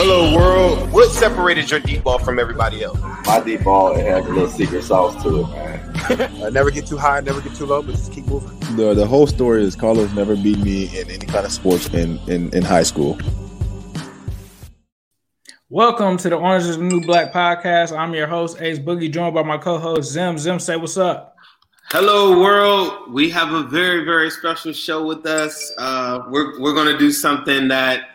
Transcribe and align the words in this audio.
Hello, 0.00 0.32
world. 0.32 0.92
What 0.92 1.10
separated 1.10 1.72
your 1.72 1.80
deep 1.80 2.04
ball 2.04 2.20
from 2.20 2.38
everybody 2.38 2.84
else? 2.84 3.00
My 3.26 3.40
deep 3.40 3.64
ball 3.64 3.96
it 3.96 4.06
has 4.06 4.24
a 4.26 4.28
little 4.28 4.48
secret 4.48 4.84
sauce 4.84 5.20
to 5.24 5.40
it, 5.40 5.48
man. 5.48 6.40
uh, 6.40 6.50
never 6.50 6.70
get 6.70 6.86
too 6.86 6.96
high, 6.96 7.18
never 7.18 7.40
get 7.40 7.56
too 7.56 7.66
low, 7.66 7.82
but 7.82 7.96
just 7.96 8.12
keep 8.12 8.24
moving. 8.28 8.56
The 8.76 8.94
the 8.94 9.04
whole 9.04 9.26
story 9.26 9.64
is 9.64 9.74
Carlos 9.74 10.12
never 10.12 10.36
beat 10.36 10.60
me 10.60 10.84
in 10.96 11.10
any 11.10 11.26
kind 11.26 11.44
of 11.44 11.50
sports 11.50 11.88
in 11.88 12.16
in, 12.28 12.54
in 12.54 12.62
high 12.62 12.84
school. 12.84 13.18
Welcome 15.68 16.16
to 16.18 16.28
the 16.28 16.36
Orange 16.36 16.66
is 16.66 16.76
the 16.76 16.84
New 16.84 17.00
Black 17.00 17.32
podcast. 17.32 17.90
I'm 17.90 18.14
your 18.14 18.28
host, 18.28 18.60
Ace 18.60 18.78
Boogie, 18.78 19.10
joined 19.10 19.34
by 19.34 19.42
my 19.42 19.58
co-host 19.58 20.12
Zim. 20.12 20.38
Zim, 20.38 20.60
say 20.60 20.76
what's 20.76 20.96
up. 20.96 21.34
Hello, 21.90 22.40
world. 22.40 23.12
We 23.12 23.30
have 23.30 23.52
a 23.52 23.64
very, 23.64 24.04
very 24.04 24.30
special 24.30 24.72
show 24.72 25.04
with 25.04 25.26
us. 25.26 25.72
Uh, 25.76 26.20
we're 26.28 26.60
we're 26.60 26.74
going 26.74 26.86
to 26.86 26.98
do 26.98 27.10
something 27.10 27.66
that 27.66 28.10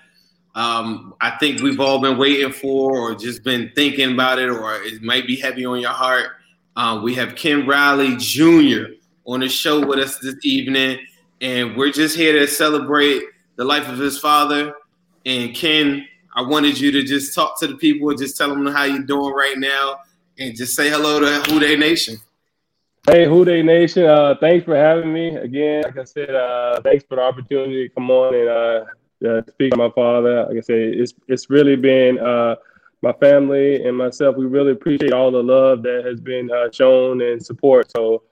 um, 0.55 1.15
I 1.19 1.31
think 1.31 1.61
we've 1.61 1.79
all 1.79 1.99
been 1.99 2.17
waiting 2.17 2.51
for, 2.51 2.97
or 2.97 3.15
just 3.15 3.43
been 3.43 3.71
thinking 3.75 4.13
about 4.13 4.39
it, 4.39 4.49
or 4.49 4.75
it 4.83 5.01
might 5.01 5.25
be 5.25 5.35
heavy 5.35 5.65
on 5.65 5.79
your 5.79 5.91
heart. 5.91 6.27
Uh, 6.75 6.99
we 7.03 7.15
have 7.15 7.35
Ken 7.35 7.67
Riley 7.67 8.15
Jr. 8.17 8.93
on 9.25 9.39
the 9.39 9.49
show 9.49 9.85
with 9.85 9.99
us 9.99 10.19
this 10.19 10.35
evening, 10.43 10.99
and 11.41 11.75
we're 11.75 11.91
just 11.91 12.15
here 12.15 12.33
to 12.33 12.47
celebrate 12.47 13.23
the 13.55 13.63
life 13.63 13.87
of 13.89 13.97
his 13.97 14.19
father. 14.19 14.73
And 15.25 15.55
Ken, 15.55 16.07
I 16.35 16.41
wanted 16.41 16.79
you 16.79 16.91
to 16.91 17.03
just 17.03 17.33
talk 17.33 17.59
to 17.59 17.67
the 17.67 17.75
people 17.75 18.09
and 18.09 18.19
just 18.19 18.37
tell 18.37 18.49
them 18.49 18.65
how 18.67 18.83
you're 18.83 19.03
doing 19.03 19.33
right 19.33 19.57
now 19.57 19.97
and 20.37 20.55
just 20.55 20.75
say 20.75 20.89
hello 20.89 21.19
to 21.19 21.51
Who 21.51 21.59
Dey 21.59 21.75
Nation. 21.75 22.17
Hey, 23.07 23.25
Who 23.25 23.43
Dey 23.43 23.63
Nation. 23.63 24.05
Uh, 24.05 24.35
thanks 24.39 24.65
for 24.65 24.75
having 24.75 25.11
me 25.13 25.35
again. 25.35 25.83
Like 25.83 25.97
I 25.97 26.03
said, 26.03 26.29
uh, 26.29 26.79
thanks 26.81 27.03
for 27.07 27.15
the 27.15 27.21
opportunity 27.21 27.87
to 27.87 27.93
come 27.93 28.09
on 28.09 28.33
and 28.35 28.87
uh, 29.23 29.29
uh, 29.29 29.41
speak 29.47 29.71
to 29.71 29.77
my 29.77 29.89
father. 29.89 30.45
Like 30.45 30.57
I 30.57 30.61
said, 30.61 30.77
it's, 30.77 31.13
it's 31.27 31.49
really 31.49 31.75
been 31.75 32.19
uh, 32.19 32.55
my 33.01 33.13
family 33.13 33.83
and 33.83 33.97
myself. 33.97 34.35
We 34.37 34.45
really 34.45 34.71
appreciate 34.71 35.13
all 35.13 35.31
the 35.31 35.43
love 35.43 35.83
that 35.83 36.03
has 36.05 36.19
been 36.19 36.49
uh, 36.51 36.71
shown 36.71 37.21
and 37.21 37.43
support. 37.43 37.91
So 37.91 38.23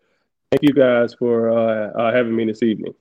thank 0.52 0.64
you 0.64 0.74
guys 0.74 1.14
for 1.14 1.52
uh, 1.52 2.14
having 2.14 2.36
me 2.36 2.46
this 2.46 2.64
evening. 2.64 2.94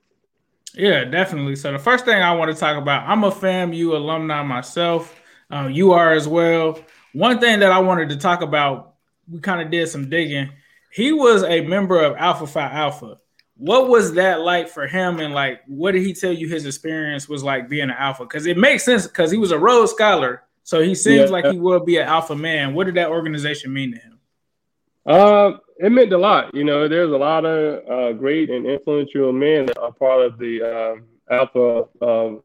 Yeah, 0.75 1.05
definitely. 1.05 1.57
So 1.57 1.73
the 1.73 1.79
first 1.79 2.05
thing 2.05 2.23
I 2.23 2.35
want 2.35 2.53
to 2.53 2.59
talk 2.59 2.77
about, 2.77 3.09
I'm 3.09 3.25
a 3.25 3.31
FAMU 3.31 3.93
alumni 3.95 4.43
myself. 4.43 5.21
Uh, 5.51 5.69
you 5.71 5.93
are 5.93 6.13
as 6.13 6.29
well. 6.29 6.79
One 7.13 7.41
thing 7.41 7.59
that 7.61 7.73
I 7.73 7.81
wanted 7.81 8.09
to 8.11 8.17
talk 8.17 8.41
about, 8.41 8.95
we 9.29 9.41
kind 9.41 9.61
of 9.61 9.71
did 9.71 9.89
some 9.89 10.09
digging. 10.09 10.51
He 10.93 11.13
was 11.13 11.43
a 11.43 11.61
member 11.63 12.01
of 12.01 12.17
Alpha 12.17 12.47
Phi 12.47 12.71
Alpha. 12.71 13.19
What 13.61 13.91
was 13.91 14.15
that 14.15 14.41
like 14.41 14.71
for 14.71 14.87
him? 14.87 15.21
And 15.21 15.35
like, 15.35 15.61
what 15.67 15.93
did 15.93 16.03
he 16.03 16.15
tell 16.15 16.33
you 16.33 16.49
his 16.49 16.65
experience 16.65 17.29
was 17.29 17.45
like 17.45 17.69
being 17.69 17.85
an 17.85 17.91
alpha? 17.91 18.25
Because 18.25 18.47
it 18.47 18.57
makes 18.57 18.85
sense 18.85 19.07
because 19.07 19.31
he 19.31 19.37
was 19.37 19.51
a 19.51 19.59
Rhodes 19.59 19.93
Scholar, 19.93 20.45
so 20.63 20.81
he 20.81 20.95
seems 20.95 21.29
yeah. 21.29 21.37
like 21.37 21.45
he 21.45 21.59
will 21.59 21.81
be 21.81 21.99
an 21.99 22.09
alpha 22.09 22.35
man. 22.35 22.73
What 22.75 22.85
did 22.87 22.95
that 22.95 23.11
organization 23.11 23.71
mean 23.73 23.93
to 23.93 23.99
him? 23.99 24.19
Uh, 25.05 25.53
it 25.79 25.93
meant 25.93 26.13
a 26.13 26.19
lot. 26.19 26.55
You 26.55 26.65
know, 26.65 26.89
there's 26.89 27.11
a 27.11 27.17
lot 27.19 27.45
of 27.45 27.87
uh, 27.87 28.13
great 28.13 28.49
and 28.49 28.65
influential 28.65 29.31
men 29.33 29.67
that 29.67 29.79
are 29.79 29.93
part 29.93 30.23
of 30.23 30.39
the 30.39 30.63
um, 30.63 31.05
Alpha 31.31 31.85
um, 32.01 32.43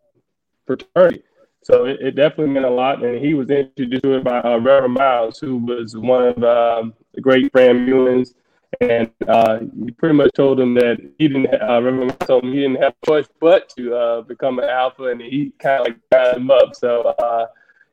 fraternity. 0.65 1.23
So 1.63 1.85
it, 1.85 1.97
it, 1.99 2.15
definitely 2.15 2.53
meant 2.53 2.65
a 2.65 2.69
lot. 2.69 3.03
And 3.03 3.23
he 3.23 3.33
was 3.33 3.49
introduced 3.49 4.03
to 4.03 4.17
it 4.17 4.23
by 4.23 4.39
uh, 4.39 4.57
Reverend 4.57 4.93
Miles, 4.93 5.39
who 5.39 5.57
was 5.57 5.97
one 5.97 6.27
of 6.27 6.43
um, 6.43 6.93
the 7.13 7.21
great 7.21 7.51
Famuans. 7.53 8.33
And 8.81 9.09
uh, 9.27 9.59
he 9.83 9.91
pretty 9.91 10.15
much 10.15 10.31
told 10.35 10.59
him 10.59 10.73
that 10.75 10.97
he 11.17 11.27
didn't. 11.27 11.47
Uh, 11.47 11.81
Reverend 11.81 11.99
Miles 11.99 12.17
told 12.19 12.43
him 12.43 12.53
he 12.53 12.61
didn't 12.61 12.81
have 12.81 12.93
a 13.01 13.05
choice 13.05 13.27
but 13.39 13.69
to 13.77 13.95
uh, 13.95 14.21
become 14.21 14.59
an 14.59 14.65
alpha, 14.69 15.05
and 15.05 15.21
he 15.21 15.53
kind 15.59 15.81
of 15.81 15.87
like 15.87 15.97
got 16.11 16.37
him 16.37 16.51
up. 16.51 16.75
So 16.75 17.03
uh, 17.03 17.47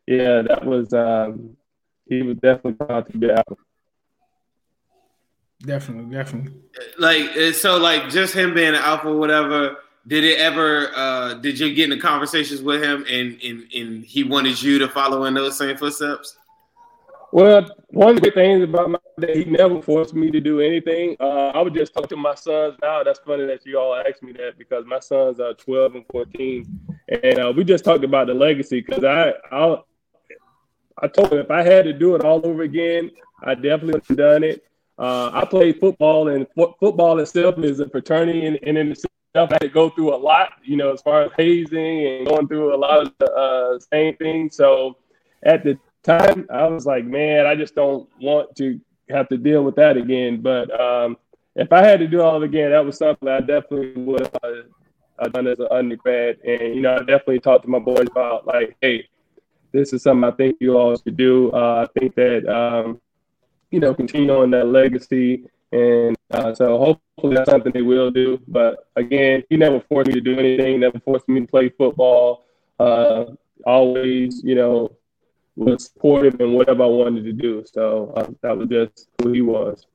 yeah, 0.07 0.43
that 0.43 0.65
was 0.65 0.93
um, 0.93 1.57
he 2.09 2.23
was 2.23 2.37
definitely 2.37 2.75
proud 2.75 3.11
to 3.11 3.19
be 3.19 3.31
alpha. 3.31 3.57
Definitely, 5.61 6.15
definitely. 6.15 6.55
Like 6.99 7.55
so, 7.55 7.79
like 7.79 8.09
just 8.11 8.35
him 8.35 8.55
being 8.55 8.71
an 8.71 8.75
alpha, 8.77 9.13
whatever. 9.13 9.77
Did 10.07 10.25
it 10.25 10.41
ever? 10.41 10.91
uh 10.97 11.35
Did 11.35 11.61
you 11.61 11.73
get 11.75 11.91
into 11.93 12.03
conversations 12.03 12.61
with 12.61 12.83
him, 12.83 13.05
and 13.09 13.41
and 13.43 13.73
and 13.73 14.05
he 14.05 14.25
wanted 14.25 14.61
you 14.61 14.81
to 14.81 14.89
follow 14.89 15.25
in 15.25 15.35
those 15.35 15.57
same 15.57 15.77
footsteps? 15.77 16.37
Well, 17.33 17.67
one 17.89 18.17
of 18.17 18.23
the 18.23 18.31
things 18.31 18.63
about 18.63 18.91
my 18.91 18.99
dad, 19.19 19.35
he 19.35 19.45
never 19.47 19.81
forced 19.81 20.13
me 20.13 20.31
to 20.31 20.39
do 20.39 20.61
anything. 20.61 21.17
Uh, 21.19 21.49
I 21.55 21.63
would 21.63 21.73
just 21.73 21.95
talk 21.95 22.07
to 22.11 22.17
my 22.17 22.35
sons 22.35 22.75
now. 22.83 23.03
That's 23.03 23.21
funny 23.21 23.47
that 23.47 23.65
you 23.65 23.79
all 23.79 23.95
asked 23.95 24.23
me 24.23 24.33
that 24.33 24.59
because 24.59 24.85
my 24.85 24.99
sons 25.01 25.41
are 25.41 25.55
12 25.55 25.95
and 25.95 26.05
14, 26.13 26.81
and 27.23 27.39
uh, 27.39 27.53
we 27.57 27.65
just 27.65 27.85
talked 27.85 28.05
about 28.05 28.27
the 28.27 28.35
legacy. 28.35 28.83
Because 28.83 29.03
I, 29.03 29.33
I, 29.51 29.77
I 30.99 31.09
told 31.09 31.33
him 31.33 31.39
if 31.39 31.51
I 31.51 31.63
had 31.63 31.87
to 31.87 31.95
do 31.95 32.15
it 32.17 32.23
all 32.23 32.47
over 32.47 32.63
again, 32.63 33.11
I 33.43 33.55
definitely 33.55 33.95
would 33.95 34.05
have 34.09 34.19
done 34.19 34.45
it. 34.45 34.65
Uh, 34.99 35.31
I 35.33 35.47
played 35.47 35.81
football, 35.81 36.29
and 36.29 36.47
fo- 36.55 36.77
football 36.79 37.19
itself 37.19 37.59
is 37.61 37.81
a 37.81 37.89
fraternity, 37.89 38.45
and, 38.45 38.59
and 38.63 38.77
in 38.77 38.93
itself, 38.93 39.09
I 39.35 39.55
had 39.55 39.63
to 39.63 39.69
go 39.69 39.89
through 39.89 40.15
a 40.15 40.17
lot, 40.17 40.51
you 40.63 40.77
know, 40.77 40.93
as 40.93 41.01
far 41.01 41.23
as 41.23 41.31
hazing 41.39 42.07
and 42.07 42.27
going 42.27 42.47
through 42.47 42.75
a 42.75 42.77
lot 42.77 43.07
of 43.07 43.13
the 43.19 43.33
uh, 43.33 43.79
same 43.91 44.17
things. 44.17 44.55
So 44.55 44.99
at 45.45 45.65
the 45.65 45.79
time, 46.03 46.47
I 46.51 46.67
was 46.67 46.87
like, 46.87 47.05
man, 47.05 47.47
I 47.47 47.55
just 47.55 47.75
don't 47.75 48.09
want 48.21 48.55
to 48.57 48.81
have 49.11 49.29
to 49.29 49.37
deal 49.37 49.63
with 49.63 49.77
that 49.77 49.97
again. 49.97 50.41
But 50.41 50.79
um, 50.81 51.17
if 51.55 51.73
I 51.73 51.85
had 51.85 52.01
to 52.01 52.09
do 52.09 52.23
all 52.23 52.43
again, 52.43 52.71
that 52.71 52.85
was 52.85 52.99
something 52.99 53.29
I 53.29 53.41
definitely 53.41 54.03
would 54.03 54.21
have 54.21 54.65
uh, 55.19 55.29
done 55.29 55.47
as 55.47 55.61
an 55.61 55.69
undergrad. 55.71 56.39
And, 56.45 56.75
you 56.75 56.81
know, 56.81 56.95
I 56.95 56.99
definitely 56.99 57.41
talked 57.41 57.65
to 57.65 57.71
my 57.71 57.79
boys 57.79 58.07
about, 58.11 58.47
like, 58.47 58.77
hey, 58.81 59.09
this 59.73 59.93
is 59.93 60.03
something 60.03 60.31
I 60.31 60.35
think 60.35 60.57
you 60.61 60.77
all 60.77 60.97
should 60.97 61.17
do. 61.17 61.51
Uh, 61.53 61.87
I 61.87 61.99
think 61.99 62.15
that, 62.17 62.47
um, 62.49 63.01
you 63.71 63.81
know, 63.81 63.95
continue 63.95 64.35
on 64.35 64.51
that 64.51 64.67
legacy. 64.67 65.45
And 65.73 66.15
uh, 66.31 66.55
so 66.55 66.79
hopefully 66.79 67.37
that's 67.37 67.51
something 67.51 67.73
they 67.73 67.81
will 67.81 68.11
do. 68.11 68.39
But 68.49 68.89
again, 68.97 69.43
he 69.49 69.57
never 69.57 69.81
forced 69.81 70.09
me 70.09 70.15
to 70.15 70.21
do 70.21 70.39
anything, 70.39 70.81
never 70.81 71.01
forced 71.01 71.27
me 71.29 71.41
to 71.41 71.47
play 71.47 71.71
football. 71.71 72.45
Uh, 72.79 73.25
always, 73.65 74.43
you 74.45 74.55
know, 74.55 74.93
was 75.57 75.87
supportive 75.87 76.41
in 76.41 76.53
whatever 76.53 76.85
I 76.85 76.87
wanted 76.87 77.25
to 77.25 77.33
do. 77.33 77.65
So 77.71 78.13
uh, 78.17 78.29
that 78.41 78.57
was 78.57 78.69
just 78.69 79.09
who 79.21 79.33
he 79.33 79.43
was. 79.43 79.87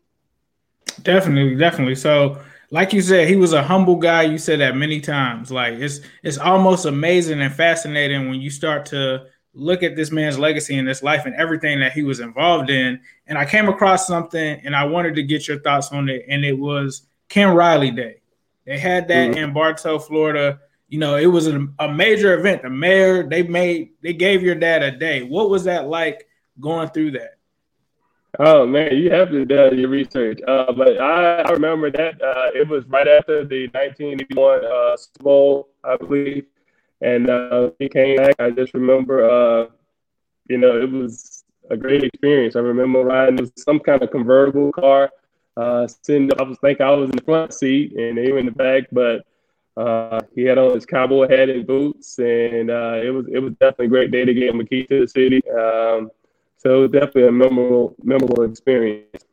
Definitely, 1.01 1.55
definitely. 1.55 1.95
So, 1.95 2.39
like 2.71 2.93
you 2.93 3.01
said, 3.01 3.27
he 3.27 3.35
was 3.35 3.53
a 3.53 3.63
humble 3.63 3.95
guy. 3.95 4.23
You 4.23 4.37
said 4.37 4.59
that 4.59 4.75
many 4.75 4.99
times. 4.99 5.51
Like 5.51 5.75
it's 5.75 6.01
it's 6.23 6.37
almost 6.37 6.85
amazing 6.85 7.41
and 7.41 7.53
fascinating 7.53 8.29
when 8.29 8.41
you 8.41 8.49
start 8.49 8.85
to 8.87 9.25
look 9.53 9.83
at 9.83 9.95
this 9.95 10.11
man's 10.11 10.37
legacy 10.37 10.77
and 10.77 10.87
this 10.87 11.01
life 11.01 11.25
and 11.25 11.35
everything 11.35 11.79
that 11.79 11.91
he 11.91 12.03
was 12.03 12.19
involved 12.19 12.69
in. 12.69 12.99
And 13.25 13.37
I 13.37 13.45
came 13.45 13.67
across 13.67 14.07
something 14.07 14.61
and 14.63 14.75
I 14.75 14.83
wanted 14.85 15.15
to 15.15 15.23
get 15.23 15.47
your 15.47 15.59
thoughts 15.59 15.91
on 15.91 16.09
it. 16.09 16.25
And 16.29 16.45
it 16.45 16.57
was 16.57 17.07
Ken 17.27 17.55
Riley 17.55 17.91
Day. 17.91 18.21
They 18.65 18.77
had 18.77 19.07
that 19.07 19.31
mm-hmm. 19.31 19.37
in 19.39 19.53
Bartow, 19.53 19.97
Florida. 19.97 20.59
You 20.89 20.99
know, 20.99 21.15
it 21.15 21.25
was 21.25 21.47
a, 21.47 21.67
a, 21.79 21.91
major 21.91 22.37
event. 22.37 22.61
The 22.63 22.69
mayor, 22.69 23.27
they 23.27 23.43
made, 23.43 23.89
they 24.01 24.13
gave 24.13 24.41
your 24.41 24.55
dad 24.55 24.83
a 24.83 24.91
day. 24.91 25.21
What 25.21 25.49
was 25.49 25.65
that 25.65 25.87
like 25.87 26.27
going 26.59 26.89
through 26.89 27.11
that? 27.11 27.37
Oh 28.39 28.65
man, 28.65 28.95
you 28.95 29.11
have 29.11 29.29
to 29.31 29.45
do 29.45 29.75
your 29.75 29.89
research. 29.89 30.39
Uh, 30.47 30.71
but 30.71 30.99
I, 30.99 31.41
I, 31.41 31.51
remember 31.51 31.91
that 31.91 32.21
uh, 32.21 32.51
it 32.53 32.67
was 32.67 32.85
right 32.87 33.07
after 33.07 33.43
the 33.45 33.67
1981 33.73 34.65
uh, 34.65 34.95
Super 34.95 35.23
Bowl, 35.23 35.69
I 35.83 35.97
believe 35.97 36.45
and 37.01 37.29
uh, 37.29 37.71
he 37.79 37.89
came 37.89 38.17
back. 38.17 38.35
I 38.39 38.49
just 38.49 38.73
remember, 38.73 39.29
uh, 39.29 39.67
you 40.49 40.57
know, 40.57 40.81
it 40.81 40.89
was 40.89 41.43
a 41.69 41.77
great 41.77 42.03
experience. 42.03 42.55
I 42.55 42.59
remember 42.59 43.03
riding 43.03 43.51
some 43.57 43.79
kind 43.79 44.01
of 44.01 44.11
convertible 44.11 44.71
car. 44.71 45.11
Uh, 45.55 45.87
sitting, 45.87 46.29
I 46.39 46.43
was 46.43 46.57
think 46.59 46.81
I 46.81 46.91
was 46.91 47.09
in 47.09 47.15
the 47.15 47.23
front 47.23 47.53
seat 47.53 47.93
and 47.93 48.17
they 48.17 48.31
were 48.31 48.37
in 48.37 48.45
the 48.45 48.51
back, 48.51 48.83
but 48.91 49.25
uh, 49.77 50.21
he 50.33 50.41
had 50.41 50.57
on 50.57 50.73
his 50.73 50.87
cowboy 50.87 51.29
hat 51.29 51.49
and 51.49 51.67
boots, 51.67 52.17
and 52.17 52.71
uh, 52.71 52.99
it 53.03 53.11
was 53.11 53.27
it 53.31 53.39
was 53.39 53.53
definitely 53.53 53.85
a 53.85 53.89
great 53.89 54.11
day 54.11 54.25
to 54.25 54.33
get 54.33 54.49
him 54.49 54.59
a 54.59 54.65
key 54.65 54.85
to 54.87 55.01
the 55.01 55.07
city. 55.07 55.41
Um, 55.51 56.09
so 56.57 56.79
it 56.79 56.81
was 56.81 56.91
definitely 56.91 57.27
a 57.27 57.31
memorable 57.31 57.95
memorable 58.03 58.43
experience. 58.43 59.23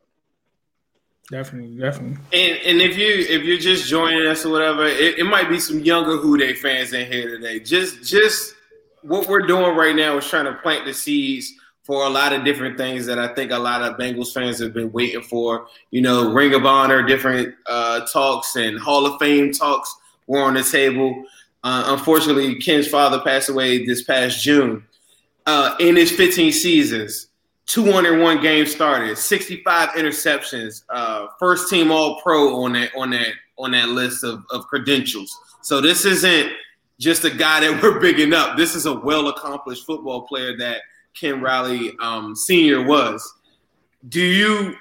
Definitely, 1.31 1.75
definitely. 1.77 2.17
And 2.31 2.59
and 2.63 2.81
if 2.81 2.95
you 2.95 3.07
if 3.07 3.43
you're 3.43 3.57
just 3.57 3.89
joining 3.89 4.27
us 4.27 4.45
or 4.45 4.51
whatever, 4.51 4.85
it, 4.85 5.17
it 5.17 5.23
might 5.23 5.49
be 5.49 5.59
some 5.59 5.79
younger 5.79 6.17
Who 6.17 6.37
Dey 6.37 6.53
fans 6.53 6.93
in 6.93 7.11
here 7.11 7.27
today. 7.27 7.59
Just 7.59 8.03
just 8.03 8.53
what 9.01 9.27
we're 9.27 9.47
doing 9.47 9.75
right 9.75 9.95
now 9.95 10.15
is 10.17 10.27
trying 10.27 10.45
to 10.45 10.53
plant 10.53 10.85
the 10.85 10.93
seeds 10.93 11.53
for 11.81 12.05
a 12.05 12.09
lot 12.09 12.33
of 12.33 12.43
different 12.43 12.77
things 12.77 13.07
that 13.07 13.17
I 13.17 13.27
think 13.33 13.51
a 13.51 13.57
lot 13.57 13.81
of 13.81 13.97
Bengals 13.97 14.31
fans 14.31 14.59
have 14.59 14.73
been 14.73 14.91
waiting 14.91 15.21
for. 15.21 15.67
You 15.89 16.01
know, 16.01 16.31
Ring 16.31 16.53
of 16.53 16.67
Honor, 16.67 17.01
different 17.01 17.55
uh, 17.67 18.05
talks, 18.05 18.55
and 18.55 18.77
Hall 18.77 19.07
of 19.07 19.19
Fame 19.19 19.51
talks 19.51 19.95
were 20.27 20.41
on 20.41 20.53
the 20.53 20.63
table. 20.63 21.25
Uh, 21.63 21.83
unfortunately, 21.87 22.55
Ken's 22.55 22.87
father 22.87 23.19
passed 23.21 23.49
away 23.49 23.85
this 23.85 24.03
past 24.03 24.41
June. 24.41 24.85
Uh, 25.45 25.75
in 25.79 25.95
his 25.95 26.11
15 26.11 26.51
seasons, 26.51 27.27
201 27.67 28.41
games 28.41 28.71
started, 28.73 29.17
65 29.17 29.89
interceptions, 29.89 30.83
uh, 30.89 31.27
first 31.39 31.69
team 31.69 31.91
All 31.91 32.21
Pro 32.21 32.63
on 32.63 32.73
that 32.73 32.91
on 32.95 33.11
that 33.11 33.33
on 33.57 33.71
that 33.71 33.89
list 33.89 34.23
of, 34.23 34.43
of 34.51 34.67
credentials. 34.67 35.35
So 35.61 35.81
this 35.81 36.05
isn't 36.05 36.51
just 36.99 37.23
a 37.23 37.29
guy 37.29 37.61
that 37.61 37.79
we're 37.83 37.99
bigging 37.99 38.33
up. 38.33 38.57
This 38.57 38.75
is 38.75 38.85
a 38.85 38.93
well 38.93 39.29
accomplished 39.29 39.85
football 39.85 40.21
player 40.21 40.55
that 40.57 40.81
Ken 41.19 41.41
Riley 41.41 41.95
um, 41.99 42.35
Senior 42.35 42.83
was. 42.83 43.33
Do 44.09 44.21
you 44.21 44.75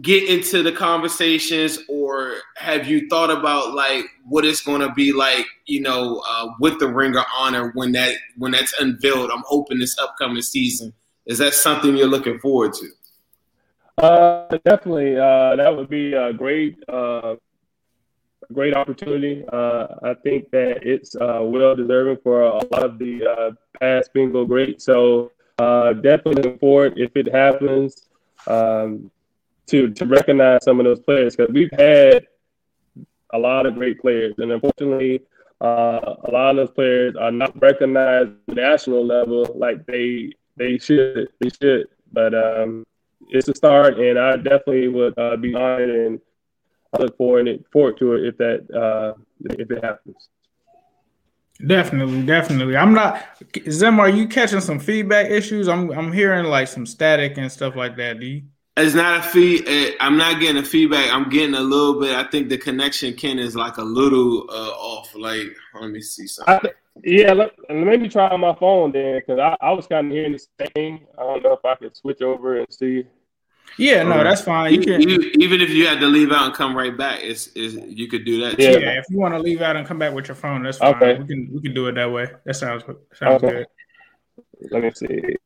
get 0.00 0.26
into 0.26 0.62
the 0.62 0.72
conversations 0.72 1.80
or 1.88 2.36
have 2.56 2.88
you 2.88 3.06
thought 3.08 3.30
about 3.30 3.74
like 3.74 4.06
what 4.26 4.44
it's 4.44 4.62
going 4.62 4.80
to 4.80 4.90
be 4.94 5.12
like 5.12 5.44
you 5.66 5.80
know 5.80 6.22
uh, 6.26 6.48
with 6.60 6.78
the 6.78 6.88
ring 6.88 7.14
of 7.16 7.24
honor 7.36 7.72
when 7.74 7.92
that 7.92 8.14
when 8.38 8.52
that's 8.52 8.72
unveiled? 8.80 9.30
I'm 9.30 9.42
hoping 9.46 9.78
this 9.78 9.98
upcoming 9.98 10.42
season. 10.42 10.94
Is 11.26 11.38
that 11.38 11.54
something 11.54 11.96
you're 11.96 12.08
looking 12.08 12.38
forward 12.38 12.72
to? 12.74 12.88
Uh, 13.98 14.48
definitely. 14.64 15.16
Uh, 15.16 15.56
that 15.56 15.76
would 15.76 15.90
be 15.90 16.14
a 16.14 16.32
great 16.32 16.78
uh, 16.88 17.36
great 18.52 18.74
opportunity. 18.74 19.44
Uh, 19.52 19.86
i 20.02 20.14
think 20.14 20.50
that 20.50 20.78
it's 20.82 21.14
uh, 21.16 21.40
well 21.42 21.76
deserving 21.76 22.18
for 22.22 22.42
a 22.42 22.54
lot 22.54 22.82
of 22.82 22.98
the 22.98 23.54
past 23.78 24.12
Bengal 24.14 24.46
great 24.46 24.80
so 24.80 25.30
definitely 25.58 26.56
forward 26.56 26.94
if 26.96 27.14
it 27.14 27.30
happens. 27.32 28.08
Um, 28.46 29.10
to 29.66 29.90
to 29.90 30.06
recognize 30.06 30.64
some 30.64 30.80
of 30.80 30.84
those 30.84 31.00
players 31.00 31.36
because 31.36 31.52
we've 31.52 31.70
had 31.72 32.26
a 33.32 33.38
lot 33.38 33.66
of 33.66 33.74
great 33.74 34.00
players, 34.00 34.34
and 34.38 34.52
unfortunately, 34.52 35.22
uh, 35.60 36.16
a 36.24 36.30
lot 36.30 36.50
of 36.50 36.56
those 36.56 36.70
players 36.70 37.14
are 37.16 37.30
not 37.30 37.60
recognized 37.60 38.28
at 38.28 38.46
the 38.48 38.54
national 38.54 39.06
level 39.06 39.54
like 39.56 39.86
they 39.86 40.32
they 40.56 40.78
should. 40.78 41.28
They 41.40 41.48
should, 41.48 41.86
but 42.12 42.34
um, 42.34 42.84
it's 43.28 43.48
a 43.48 43.54
start, 43.54 43.98
and 43.98 44.18
I 44.18 44.36
definitely 44.36 44.88
would 44.88 45.18
uh, 45.18 45.36
be 45.36 45.54
honored 45.54 45.90
and 45.90 46.20
I 46.92 47.02
look 47.02 47.16
forward 47.16 47.48
it, 47.48 47.64
forward 47.72 47.98
to 47.98 48.12
it 48.14 48.26
if 48.26 48.36
that 48.38 48.70
uh, 48.74 49.14
if 49.58 49.70
it 49.70 49.82
happens. 49.82 50.28
Definitely, 51.66 52.22
definitely. 52.22 52.76
I'm 52.76 52.92
not 52.92 53.24
Zim. 53.70 54.00
Are 54.00 54.08
you 54.08 54.26
catching 54.26 54.60
some 54.60 54.78
feedback 54.78 55.30
issues? 55.30 55.68
I'm 55.68 55.90
I'm 55.90 56.12
hearing 56.12 56.46
like 56.46 56.68
some 56.68 56.86
static 56.86 57.38
and 57.38 57.50
stuff 57.50 57.76
like 57.76 57.96
that. 57.96 58.20
Do 58.20 58.26
you? 58.26 58.42
It's 58.76 58.94
not 58.94 59.20
a 59.20 59.22
feed. 59.22 59.68
Eh, 59.68 59.92
I'm 60.00 60.16
not 60.16 60.40
getting 60.40 60.62
a 60.62 60.64
feedback. 60.64 61.12
I'm 61.12 61.28
getting 61.28 61.54
a 61.54 61.60
little 61.60 62.00
bit. 62.00 62.14
I 62.14 62.24
think 62.24 62.48
the 62.48 62.56
connection, 62.56 63.12
Ken, 63.14 63.38
is 63.38 63.54
like 63.54 63.76
a 63.76 63.82
little 63.82 64.48
uh, 64.50 64.70
off. 64.70 65.14
Like, 65.14 65.54
let 65.78 65.90
me 65.90 66.00
see 66.00 66.26
something. 66.26 66.70
I, 66.70 67.00
yeah, 67.04 67.32
let, 67.32 67.52
let 67.68 68.00
me 68.00 68.08
try 68.08 68.34
my 68.36 68.54
phone 68.54 68.92
then, 68.92 69.20
because 69.20 69.38
I, 69.38 69.56
I 69.60 69.72
was 69.72 69.86
kind 69.86 70.06
of 70.06 70.12
hearing 70.12 70.32
the 70.32 70.68
same. 70.74 71.00
I 71.18 71.22
don't 71.22 71.42
know 71.42 71.52
if 71.52 71.64
I 71.64 71.74
could 71.74 71.96
switch 71.96 72.22
over 72.22 72.58
and 72.58 72.66
see. 72.72 73.04
Yeah, 73.78 74.02
no, 74.02 74.22
that's 74.22 74.42
fine. 74.42 74.74
You 74.74 74.80
can 74.80 75.00
you, 75.00 75.30
even 75.38 75.60
if 75.62 75.70
you 75.70 75.86
had 75.86 76.00
to 76.00 76.06
leave 76.06 76.30
out 76.30 76.46
and 76.46 76.54
come 76.54 76.76
right 76.76 76.96
back, 76.96 77.20
it's, 77.22 77.48
it's 77.54 77.74
you 77.74 78.08
could 78.08 78.24
do 78.26 78.40
that. 78.42 78.58
Yeah, 78.58 78.98
if 78.98 79.06
you 79.08 79.18
want 79.18 79.34
to 79.34 79.40
leave 79.40 79.62
out 79.62 79.76
and 79.76 79.86
come 79.86 79.98
back 79.98 80.12
with 80.12 80.28
your 80.28 80.34
phone, 80.34 80.62
that's 80.62 80.78
fine. 80.78 80.94
Okay. 80.96 81.18
We 81.18 81.26
can 81.26 81.50
we 81.52 81.62
can 81.62 81.72
do 81.72 81.86
it 81.86 81.92
that 81.92 82.10
way. 82.10 82.26
That 82.44 82.54
sounds 82.54 82.84
sounds 83.14 83.42
okay. 83.42 83.64
good. 84.60 84.70
Let 84.70 84.82
me 84.82 84.90
see. 84.94 85.36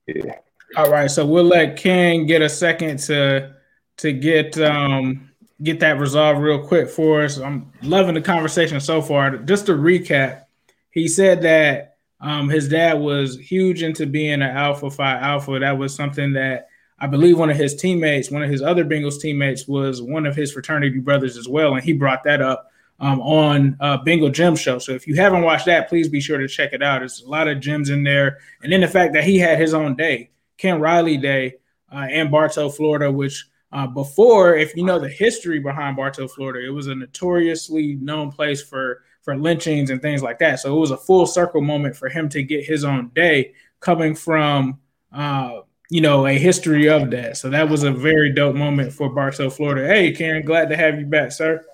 All 0.76 0.90
right, 0.90 1.10
so 1.10 1.24
we'll 1.24 1.44
let 1.44 1.78
Ken 1.78 2.26
get 2.26 2.42
a 2.42 2.50
second 2.50 2.98
to 3.04 3.54
to 3.96 4.12
get 4.12 4.58
um 4.58 5.30
get 5.62 5.80
that 5.80 5.98
resolved 5.98 6.38
real 6.38 6.66
quick 6.66 6.90
for 6.90 7.22
us. 7.22 7.38
I'm 7.38 7.72
loving 7.80 8.14
the 8.14 8.20
conversation 8.20 8.78
so 8.80 9.00
far. 9.00 9.38
Just 9.38 9.64
to 9.66 9.72
recap, 9.72 10.44
he 10.90 11.08
said 11.08 11.40
that 11.42 11.96
um, 12.20 12.50
his 12.50 12.68
dad 12.68 12.94
was 12.94 13.38
huge 13.38 13.82
into 13.82 14.04
being 14.04 14.34
an 14.34 14.42
Alpha 14.42 14.90
Phi 14.90 15.18
Alpha. 15.18 15.58
That 15.58 15.78
was 15.78 15.94
something 15.94 16.34
that 16.34 16.68
I 16.98 17.06
believe 17.06 17.38
one 17.38 17.48
of 17.48 17.56
his 17.56 17.74
teammates, 17.76 18.30
one 18.30 18.42
of 18.42 18.50
his 18.50 18.60
other 18.60 18.84
Bengals 18.84 19.18
teammates, 19.18 19.66
was 19.66 20.02
one 20.02 20.26
of 20.26 20.36
his 20.36 20.52
fraternity 20.52 20.98
brothers 20.98 21.38
as 21.38 21.48
well, 21.48 21.74
and 21.74 21.82
he 21.82 21.94
brought 21.94 22.22
that 22.24 22.42
up 22.42 22.70
um, 23.00 23.22
on 23.22 23.78
uh, 23.80 23.96
Bengal 23.96 24.28
Gym 24.28 24.56
Show. 24.56 24.78
So 24.78 24.92
if 24.92 25.06
you 25.06 25.16
haven't 25.16 25.40
watched 25.40 25.66
that, 25.66 25.88
please 25.88 26.10
be 26.10 26.20
sure 26.20 26.36
to 26.36 26.48
check 26.48 26.74
it 26.74 26.82
out. 26.82 26.98
There's 26.98 27.22
a 27.22 27.28
lot 27.30 27.48
of 27.48 27.60
gems 27.60 27.88
in 27.88 28.02
there, 28.02 28.40
and 28.62 28.70
then 28.70 28.82
the 28.82 28.88
fact 28.88 29.14
that 29.14 29.24
he 29.24 29.38
had 29.38 29.58
his 29.58 29.72
own 29.72 29.96
day. 29.96 30.32
Ken 30.56 30.80
Riley 30.80 31.16
Day 31.16 31.54
uh, 31.94 32.06
in 32.10 32.30
Bartow, 32.30 32.68
Florida, 32.68 33.10
which 33.10 33.46
uh, 33.72 33.86
before, 33.86 34.56
if 34.56 34.74
you 34.76 34.84
know 34.84 34.98
the 34.98 35.08
history 35.08 35.58
behind 35.58 35.96
Bartow, 35.96 36.28
Florida, 36.28 36.66
it 36.66 36.70
was 36.70 36.86
a 36.86 36.94
notoriously 36.94 37.96
known 37.96 38.30
place 38.30 38.62
for 38.62 39.02
for 39.22 39.36
lynchings 39.36 39.90
and 39.90 40.00
things 40.00 40.22
like 40.22 40.38
that. 40.38 40.60
So 40.60 40.76
it 40.76 40.80
was 40.80 40.92
a 40.92 40.96
full 40.96 41.26
circle 41.26 41.60
moment 41.60 41.96
for 41.96 42.08
him 42.08 42.28
to 42.28 42.44
get 42.44 42.64
his 42.64 42.84
own 42.84 43.10
day, 43.14 43.54
coming 43.80 44.14
from 44.14 44.78
uh, 45.12 45.60
you 45.90 46.00
know 46.00 46.26
a 46.26 46.32
history 46.32 46.88
of 46.88 47.10
that. 47.10 47.36
So 47.36 47.50
that 47.50 47.68
was 47.68 47.82
a 47.82 47.90
very 47.90 48.32
dope 48.32 48.54
moment 48.54 48.92
for 48.92 49.08
Bartow, 49.08 49.50
Florida. 49.50 49.86
Hey, 49.86 50.12
Karen, 50.12 50.44
glad 50.44 50.68
to 50.68 50.76
have 50.76 50.98
you 50.98 51.06
back, 51.06 51.32
sir. 51.32 51.64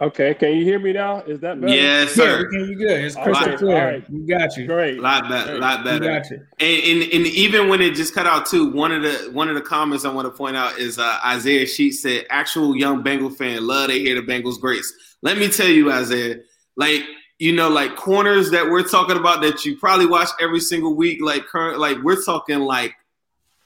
Okay, 0.00 0.32
can 0.34 0.52
you 0.54 0.64
hear 0.64 0.78
me 0.78 0.92
now? 0.92 1.22
Is 1.22 1.40
that 1.40 1.60
better? 1.60 1.74
Yes, 1.74 2.12
sir. 2.12 2.48
Yeah, 2.52 2.58
you 2.60 2.76
good. 2.76 3.00
It's 3.00 3.16
crystal 3.16 3.48
right, 3.48 3.58
clear. 3.58 3.84
Right. 3.84 4.10
We 4.10 4.20
got 4.20 4.56
you. 4.56 4.66
Great. 4.68 4.98
A 4.98 5.02
lot 5.02 5.28
better. 5.28 5.56
A 5.56 5.58
lot 5.58 5.82
better. 5.82 6.00
We 6.00 6.06
got 6.06 6.30
you. 6.30 6.46
And, 6.60 7.02
and, 7.02 7.12
and 7.12 7.26
even 7.26 7.68
when 7.68 7.80
it 7.80 7.96
just 7.96 8.14
cut 8.14 8.24
out 8.24 8.46
too, 8.46 8.70
one 8.70 8.92
of 8.92 9.02
the 9.02 9.30
one 9.32 9.48
of 9.48 9.56
the 9.56 9.60
comments 9.60 10.04
I 10.04 10.12
want 10.12 10.26
to 10.26 10.30
point 10.30 10.56
out 10.56 10.78
is 10.78 11.00
uh, 11.00 11.18
Isaiah 11.26 11.66
Sheet 11.66 11.92
said, 11.92 12.26
"Actual 12.30 12.76
young 12.76 13.02
Bengal 13.02 13.30
fan 13.30 13.66
love 13.66 13.88
to 13.88 13.94
hear 13.94 14.14
the 14.14 14.22
Bengals 14.22 14.60
grace." 14.60 14.92
Let 15.22 15.36
me 15.36 15.48
tell 15.48 15.66
you, 15.66 15.90
Isaiah, 15.90 16.36
like 16.76 17.02
you 17.40 17.52
know, 17.52 17.68
like 17.68 17.96
corners 17.96 18.52
that 18.52 18.70
we're 18.70 18.86
talking 18.86 19.16
about 19.16 19.42
that 19.42 19.64
you 19.64 19.76
probably 19.78 20.06
watch 20.06 20.28
every 20.40 20.60
single 20.60 20.94
week. 20.94 21.18
Like 21.20 21.44
current, 21.46 21.80
like 21.80 21.98
we're 22.04 22.22
talking 22.22 22.60
like 22.60 22.94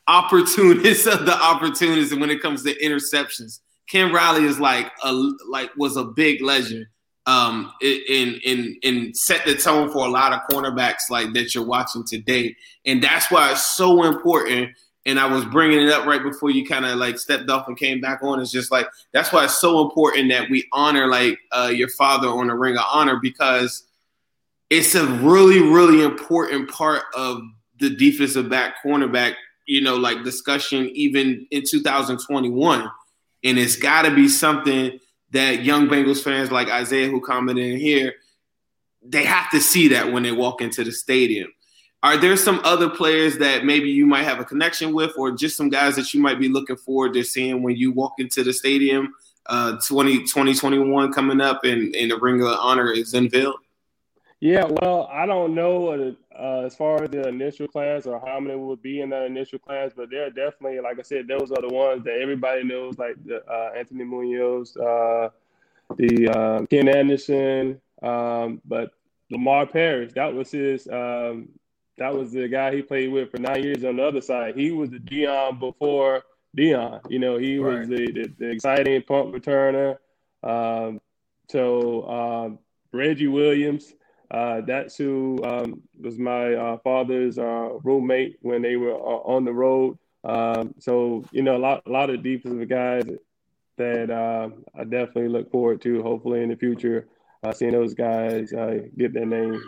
opportunists 0.08 1.06
of 1.14 1.26
the 1.26 1.36
opportunists 1.36 2.14
when 2.14 2.30
it 2.30 2.40
comes 2.40 2.62
to 2.62 2.74
interceptions 2.78 3.60
Ken 3.92 4.10
Riley 4.10 4.44
is 4.44 4.58
like 4.58 4.90
a 5.04 5.12
like 5.50 5.70
was 5.76 5.98
a 5.98 6.04
big 6.04 6.40
legend 6.40 6.86
um 7.26 7.70
in 7.82 8.40
in 8.42 8.74
in 8.82 9.14
set 9.14 9.44
the 9.44 9.54
tone 9.54 9.92
for 9.92 10.06
a 10.06 10.08
lot 10.08 10.32
of 10.32 10.40
cornerbacks 10.50 11.10
like 11.10 11.34
that 11.34 11.54
you're 11.54 11.66
watching 11.66 12.02
today. 12.02 12.56
And 12.86 13.02
that's 13.02 13.30
why 13.30 13.52
it's 13.52 13.76
so 13.76 14.04
important. 14.04 14.70
And 15.04 15.20
I 15.20 15.26
was 15.26 15.44
bringing 15.44 15.82
it 15.82 15.90
up 15.90 16.06
right 16.06 16.22
before 16.22 16.50
you 16.50 16.64
kind 16.64 16.86
of 16.86 16.96
like 16.96 17.18
stepped 17.18 17.50
off 17.50 17.68
and 17.68 17.76
came 17.76 18.00
back 18.00 18.20
on. 18.22 18.40
It's 18.40 18.50
just 18.50 18.72
like 18.72 18.88
that's 19.12 19.30
why 19.30 19.44
it's 19.44 19.60
so 19.60 19.82
important 19.82 20.30
that 20.30 20.48
we 20.48 20.66
honor 20.72 21.06
like 21.06 21.38
uh, 21.52 21.70
your 21.72 21.90
father 21.90 22.28
on 22.28 22.46
the 22.46 22.54
Ring 22.54 22.78
of 22.78 22.84
Honor 22.90 23.18
because 23.20 23.84
it's 24.70 24.94
a 24.94 25.04
really 25.04 25.60
really 25.60 26.02
important 26.02 26.70
part 26.70 27.02
of 27.14 27.42
the 27.78 27.94
defensive 27.94 28.48
back 28.48 28.76
cornerback 28.82 29.34
you 29.66 29.82
know 29.82 29.96
like 29.96 30.24
discussion 30.24 30.88
even 30.94 31.46
in 31.50 31.62
2021 31.68 32.90
and 33.44 33.58
it's 33.58 33.76
got 33.76 34.02
to 34.02 34.14
be 34.14 34.28
something 34.28 34.98
that 35.30 35.64
young 35.64 35.88
Bengals 35.88 36.22
fans 36.22 36.50
like 36.50 36.68
Isaiah, 36.68 37.08
who 37.08 37.20
commented 37.20 37.64
in 37.64 37.78
here, 37.78 38.14
they 39.02 39.24
have 39.24 39.50
to 39.50 39.60
see 39.60 39.88
that 39.88 40.12
when 40.12 40.22
they 40.22 40.32
walk 40.32 40.60
into 40.60 40.84
the 40.84 40.92
stadium. 40.92 41.52
Are 42.02 42.16
there 42.16 42.36
some 42.36 42.60
other 42.64 42.90
players 42.90 43.38
that 43.38 43.64
maybe 43.64 43.88
you 43.88 44.06
might 44.06 44.24
have 44.24 44.40
a 44.40 44.44
connection 44.44 44.92
with, 44.92 45.12
or 45.16 45.30
just 45.30 45.56
some 45.56 45.68
guys 45.68 45.96
that 45.96 46.12
you 46.12 46.20
might 46.20 46.40
be 46.40 46.48
looking 46.48 46.76
forward 46.76 47.14
to 47.14 47.22
seeing 47.22 47.62
when 47.62 47.76
you 47.76 47.92
walk 47.92 48.14
into 48.18 48.42
the 48.42 48.52
stadium? 48.52 49.14
Uh, 49.46 49.76
20, 49.80 50.20
2021 50.20 51.12
coming 51.12 51.40
up, 51.40 51.64
and, 51.64 51.94
and 51.94 52.10
the 52.10 52.16
Ring 52.16 52.40
of 52.42 52.48
Honor 52.48 52.90
is 52.92 53.14
unveiled. 53.14 53.56
Yeah, 54.42 54.64
well, 54.68 55.08
I 55.12 55.24
don't 55.24 55.54
know 55.54 56.16
uh, 56.36 56.62
as 56.66 56.74
far 56.74 57.04
as 57.04 57.10
the 57.10 57.28
initial 57.28 57.68
class 57.68 58.06
or 58.06 58.20
how 58.26 58.40
many 58.40 58.56
will 58.56 58.74
be 58.74 59.00
in 59.00 59.10
that 59.10 59.22
initial 59.22 59.60
class, 59.60 59.92
but 59.96 60.10
they're 60.10 60.30
definitely, 60.30 60.80
like 60.80 60.98
I 60.98 61.02
said, 61.02 61.28
those 61.28 61.52
are 61.52 61.62
the 61.62 61.72
ones 61.72 62.02
that 62.02 62.18
everybody 62.20 62.64
knows, 62.64 62.98
like 62.98 63.14
the, 63.24 63.40
uh, 63.46 63.70
Anthony 63.78 64.02
Munoz, 64.02 64.76
uh, 64.76 65.28
the 65.96 66.28
uh, 66.28 66.66
Ken 66.66 66.88
Anderson, 66.88 67.80
um, 68.02 68.60
but 68.64 68.90
Lamar 69.30 69.64
Parrish, 69.64 70.12
that 70.14 70.34
was 70.34 70.50
his, 70.50 70.88
um, 70.88 71.48
that 71.98 72.12
was 72.12 72.32
the 72.32 72.48
guy 72.48 72.74
he 72.74 72.82
played 72.82 73.12
with 73.12 73.30
for 73.30 73.38
nine 73.38 73.62
years 73.62 73.84
on 73.84 73.94
the 73.94 74.02
other 74.02 74.20
side. 74.20 74.56
He 74.56 74.72
was 74.72 74.90
the 74.90 74.98
Deion 74.98 75.60
before 75.60 76.24
Deion. 76.58 77.00
You 77.08 77.20
know, 77.20 77.38
he 77.38 77.60
right. 77.60 77.78
was 77.78 77.88
the, 77.88 78.10
the, 78.10 78.32
the, 78.40 78.50
exciting 78.50 79.02
punt 79.02 79.32
returner. 79.32 79.98
Um, 80.42 81.00
so 81.48 82.08
um, 82.08 82.58
Reggie 82.90 83.28
Williams. 83.28 83.94
Uh, 84.32 84.62
that's 84.62 84.96
who 84.96 85.38
um, 85.44 85.82
was 86.00 86.18
my 86.18 86.54
uh, 86.54 86.78
father's 86.78 87.38
uh, 87.38 87.68
roommate 87.84 88.38
when 88.40 88.62
they 88.62 88.76
were 88.76 88.94
uh, 88.94 89.20
on 89.26 89.44
the 89.44 89.52
road. 89.52 89.98
Um, 90.24 90.74
so 90.78 91.22
you 91.32 91.42
know, 91.42 91.56
a 91.56 91.58
lot, 91.58 91.82
a 91.86 91.90
lot 91.90 92.08
of 92.08 92.22
defensive 92.22 92.66
guys 92.66 93.04
that 93.76 94.10
uh, 94.10 94.48
I 94.74 94.84
definitely 94.84 95.28
look 95.28 95.50
forward 95.50 95.82
to. 95.82 96.02
Hopefully, 96.02 96.42
in 96.42 96.48
the 96.48 96.56
future, 96.56 97.08
uh, 97.42 97.52
seeing 97.52 97.72
those 97.72 97.92
guys 97.92 98.52
get 98.96 99.12
their 99.12 99.26
name. 99.26 99.62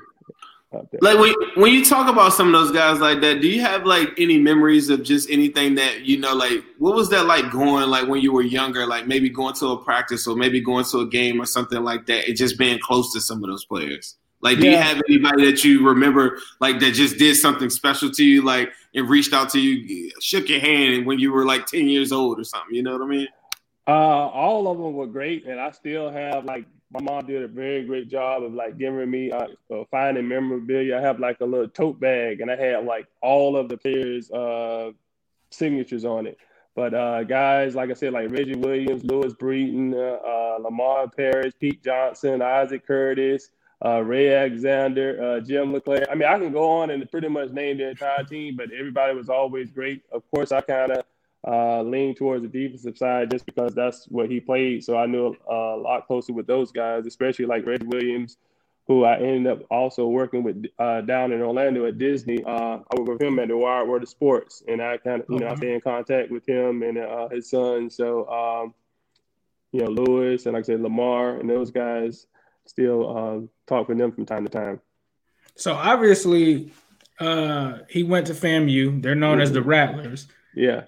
Like 1.01 1.19
when, 1.19 1.35
when 1.55 1.73
you 1.73 1.85
talk 1.85 2.09
about 2.09 2.33
some 2.33 2.53
of 2.53 2.53
those 2.53 2.73
guys 2.73 2.99
like 2.99 3.21
that, 3.21 3.41
do 3.41 3.49
you 3.49 3.61
have 3.61 3.85
like 3.85 4.09
any 4.19 4.41
memories 4.41 4.89
of 4.89 5.05
just 5.05 5.31
anything 5.31 5.77
that 5.77 6.01
you 6.01 6.19
know, 6.19 6.35
like 6.35 6.65
what 6.79 6.97
was 6.97 7.11
that 7.11 7.27
like 7.27 7.53
going 7.53 7.89
like 7.91 8.09
when 8.09 8.21
you 8.21 8.33
were 8.33 8.43
younger, 8.43 8.85
like 8.87 9.07
maybe 9.07 9.29
going 9.29 9.55
to 9.57 9.67
a 9.69 9.85
practice 9.85 10.27
or 10.27 10.35
maybe 10.35 10.61
going 10.61 10.85
to 10.87 11.01
a 11.01 11.07
game 11.07 11.41
or 11.41 11.47
something 11.47 11.85
like 11.85 12.07
that, 12.07 12.27
and 12.27 12.37
just 12.37 12.59
being 12.59 12.79
close 12.83 13.13
to 13.13 13.21
some 13.21 13.45
of 13.45 13.51
those 13.51 13.67
players? 13.67 14.17
Like, 14.45 14.59
do 14.59 14.67
yeah. 14.67 14.73
you 14.73 14.77
have 14.77 15.03
anybody 15.09 15.51
that 15.51 15.65
you 15.65 15.89
remember, 15.89 16.39
like 16.61 16.79
that 16.81 16.93
just 16.93 17.17
did 17.17 17.35
something 17.35 17.71
special 17.71 18.11
to 18.11 18.23
you, 18.23 18.43
like 18.43 18.71
and 18.95 19.09
reached 19.09 19.33
out 19.33 19.49
to 19.51 19.59
you, 19.59 20.13
shook 20.21 20.51
your 20.51 20.61
hand 20.61 21.07
when 21.07 21.19
you 21.19 21.33
were 21.33 21.47
like 21.47 21.65
ten 21.67 21.89
years 21.89 22.13
old 22.13 22.39
or 22.39 22.45
something? 22.45 22.75
You 22.75 22.83
know 22.83 22.93
what 22.93 23.03
I 23.03 23.07
mean? 23.07 23.29
Uh, 23.89 23.91
all 23.91 24.69
of 24.69 24.77
them 24.77 24.93
were 24.93 25.07
great, 25.07 25.47
and 25.47 25.59
I 25.59 25.71
still 25.71 26.11
have 26.11 26.45
like 26.45 26.67
my 26.93 27.01
mom 27.01 27.27
did 27.27 27.43
a 27.43 27.49
very 27.49 27.85
great 27.85 28.09
job 28.09 28.43
of 28.43 28.53
like 28.53 28.77
giving 28.77 29.11
me 29.11 29.33
uh, 29.33 29.47
uh, 29.73 29.85
finding 29.91 30.29
memorabilia. 30.29 30.99
I 30.99 31.01
have 31.01 31.19
like 31.19 31.41
a 31.41 31.47
little 31.47 31.69
tote 31.69 31.99
bag, 31.99 32.43
and 32.43 32.51
I 32.51 32.57
had 32.57 32.85
like 32.85 33.07
all 33.23 33.57
of 33.57 33.71
the 33.71 33.79
players' 33.79 34.31
uh, 34.31 34.93
signatures 35.51 36.05
on 36.05 36.27
it. 36.27 36.37
But 36.77 36.93
uh, 36.93 37.25
guys, 37.25 37.75
like 37.75 37.89
I 37.89 37.95
said, 37.95 38.13
like 38.13 38.31
Reggie 38.31 38.57
Williams, 38.57 39.05
Louis 39.05 39.33
Breeden, 39.33 39.95
uh, 39.95 40.19
uh, 40.23 40.59
Lamar 40.61 41.09
Parrish, 41.09 41.55
Pete 41.59 41.83
Johnson, 41.83 42.43
Isaac 42.43 42.87
Curtis, 42.87 43.49
uh, 43.85 44.03
Ray 44.03 44.35
Alexander, 44.35 45.23
uh, 45.23 45.41
Jim 45.41 45.73
LeClair. 45.73 46.07
I 46.11 46.15
mean, 46.15 46.29
I 46.29 46.39
can 46.39 46.53
go 46.53 46.71
on 46.71 46.91
and 46.91 47.11
pretty 47.11 47.29
much 47.29 47.51
name 47.51 47.79
the 47.79 47.91
entire 47.91 48.25
team, 48.25 48.57
but 48.57 48.71
everybody 48.73 49.15
was 49.15 49.29
always 49.29 49.71
great. 49.71 50.03
Of 50.13 50.29
course, 50.31 50.53
I 50.53 50.61
kind 50.61 50.93
of 50.93 51.05
uh, 51.47 51.83
lean 51.83 52.15
towards 52.15 52.43
the 52.43 52.49
defensive 52.49 52.97
side 52.97 53.31
just 53.31 53.47
because 53.47 53.75
that's 53.75 54.07
what 54.07 54.31
he 54.31 54.41
played. 54.41 54.85
So 54.85 54.97
I 54.97 55.07
knew 55.07 55.37
a 55.49 55.77
lot 55.77 56.07
closer 56.07 56.33
with 56.33 56.47
those 56.47 56.73
guys, 56.73 57.07
especially 57.07 57.47
like 57.47 57.67
Reggie 57.67 57.87
Williams 57.87 58.37
who 58.87 59.05
I 59.05 59.17
ended 59.17 59.47
up 59.47 59.63
also 59.71 60.07
working 60.07 60.43
with 60.43 60.67
uh, 60.79 61.01
down 61.01 61.33
in 61.33 61.41
Orlando 61.41 61.87
at 61.87 61.99
Disney. 61.99 62.45
Uh, 62.45 62.79
I 62.81 62.99
work 62.99 63.09
with 63.09 63.23
him 63.23 63.39
at 63.39 63.49
the 63.49 63.57
Wide 63.57 63.89
World 63.89 64.03
of 64.03 64.09
Sports, 64.09 64.63
and 64.69 64.83
I 64.83 64.99
kind 64.99 65.23
of, 65.23 65.27
you 65.31 65.39
know, 65.39 65.49
I 65.49 65.55
stay 65.55 65.73
in 65.73 65.81
contact 65.81 66.31
with 66.31 66.47
him 66.47 66.83
and 66.83 66.99
uh, 66.99 67.29
his 67.29 67.49
son. 67.49 67.89
So, 67.89 68.29
um, 68.29 68.75
you 69.73 69.81
know, 69.81 69.91
Louis 69.91 70.45
and 70.45 70.55
like 70.55 70.65
I 70.65 70.67
said, 70.67 70.83
Lamar 70.83 71.37
and 71.37 71.49
those 71.49 71.71
guys 71.71 72.27
still 72.67 73.17
um, 73.17 73.51
talk 73.67 73.89
with 73.89 73.99
them 73.99 74.13
from 74.13 74.27
time 74.27 74.45
to 74.45 74.51
time. 74.51 74.81
So 75.57 75.73
obviously, 75.75 76.73
uh, 77.21 77.79
he 77.89 78.03
went 78.03 78.27
to 78.29 78.35
FAMU. 78.35 79.03
They're 79.03 79.15
known 79.15 79.35
mm-hmm. 79.35 79.43
as 79.43 79.53
the 79.53 79.61
mm-hmm. 79.61 79.69
Rattlers. 79.69 80.29
Yeah. 80.55 80.85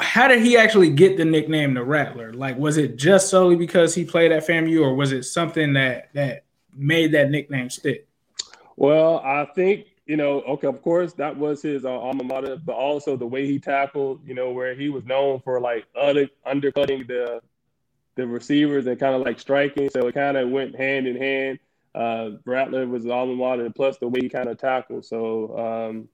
How 0.00 0.28
did 0.28 0.42
he 0.42 0.56
actually 0.56 0.90
get 0.90 1.16
the 1.16 1.24
nickname 1.24 1.74
the 1.74 1.82
Rattler? 1.82 2.32
Like, 2.32 2.56
was 2.56 2.76
it 2.76 2.96
just 2.96 3.30
solely 3.30 3.56
because 3.56 3.94
he 3.94 4.04
played 4.04 4.30
at 4.30 4.46
FAMU, 4.46 4.80
or 4.80 4.94
was 4.94 5.10
it 5.12 5.24
something 5.24 5.72
that 5.72 6.10
that 6.14 6.44
made 6.72 7.12
that 7.12 7.30
nickname 7.30 7.70
stick? 7.70 8.06
Well, 8.76 9.18
I 9.24 9.46
think 9.56 9.86
you 10.06 10.16
know, 10.16 10.40
okay, 10.42 10.68
of 10.68 10.80
course 10.82 11.12
that 11.14 11.36
was 11.36 11.62
his 11.62 11.84
uh, 11.84 11.90
alma 11.90 12.22
mater, 12.22 12.56
but 12.56 12.74
also 12.74 13.16
the 13.16 13.26
way 13.26 13.46
he 13.46 13.58
tackled, 13.58 14.20
you 14.24 14.34
know, 14.34 14.52
where 14.52 14.74
he 14.74 14.88
was 14.88 15.04
known 15.04 15.40
for 15.40 15.60
like 15.60 15.84
under, 16.00 16.28
undercutting 16.44 17.06
the 17.08 17.40
the 18.16 18.26
receivers 18.26 18.86
and 18.86 18.98
kind 18.98 19.14
of 19.14 19.22
like 19.22 19.38
striking, 19.38 19.88
so 19.90 20.06
it 20.08 20.14
kind 20.14 20.36
of 20.36 20.48
went 20.50 20.74
hand 20.74 21.06
in 21.06 21.16
hand. 21.16 21.58
Uh, 21.94 22.32
Rattler 22.44 22.86
was 22.86 23.06
alma 23.06 23.34
mater, 23.34 23.70
plus 23.70 23.96
the 23.98 24.08
way 24.08 24.20
he 24.20 24.28
kind 24.28 24.48
of 24.48 24.58
tackled. 24.58 25.04
So 25.04 25.56
um, 25.58 26.08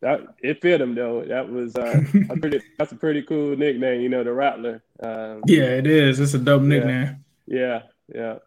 that 0.00 0.20
it 0.42 0.60
fit 0.60 0.80
him 0.80 0.94
though. 0.94 1.24
That 1.24 1.48
was 1.48 1.76
uh, 1.76 2.02
a 2.30 2.36
pretty, 2.36 2.62
that's 2.78 2.92
a 2.92 2.96
pretty 2.96 3.22
cool 3.22 3.56
nickname, 3.56 4.00
you 4.00 4.08
know, 4.08 4.24
the 4.24 4.32
Rattler. 4.32 4.82
Um, 5.00 5.42
yeah, 5.46 5.64
it 5.64 5.86
is. 5.86 6.20
It's 6.20 6.34
a 6.34 6.38
dope 6.38 6.62
nickname. 6.62 7.24
Yeah, 7.46 7.82
yeah. 8.12 8.14
yeah. 8.14 8.38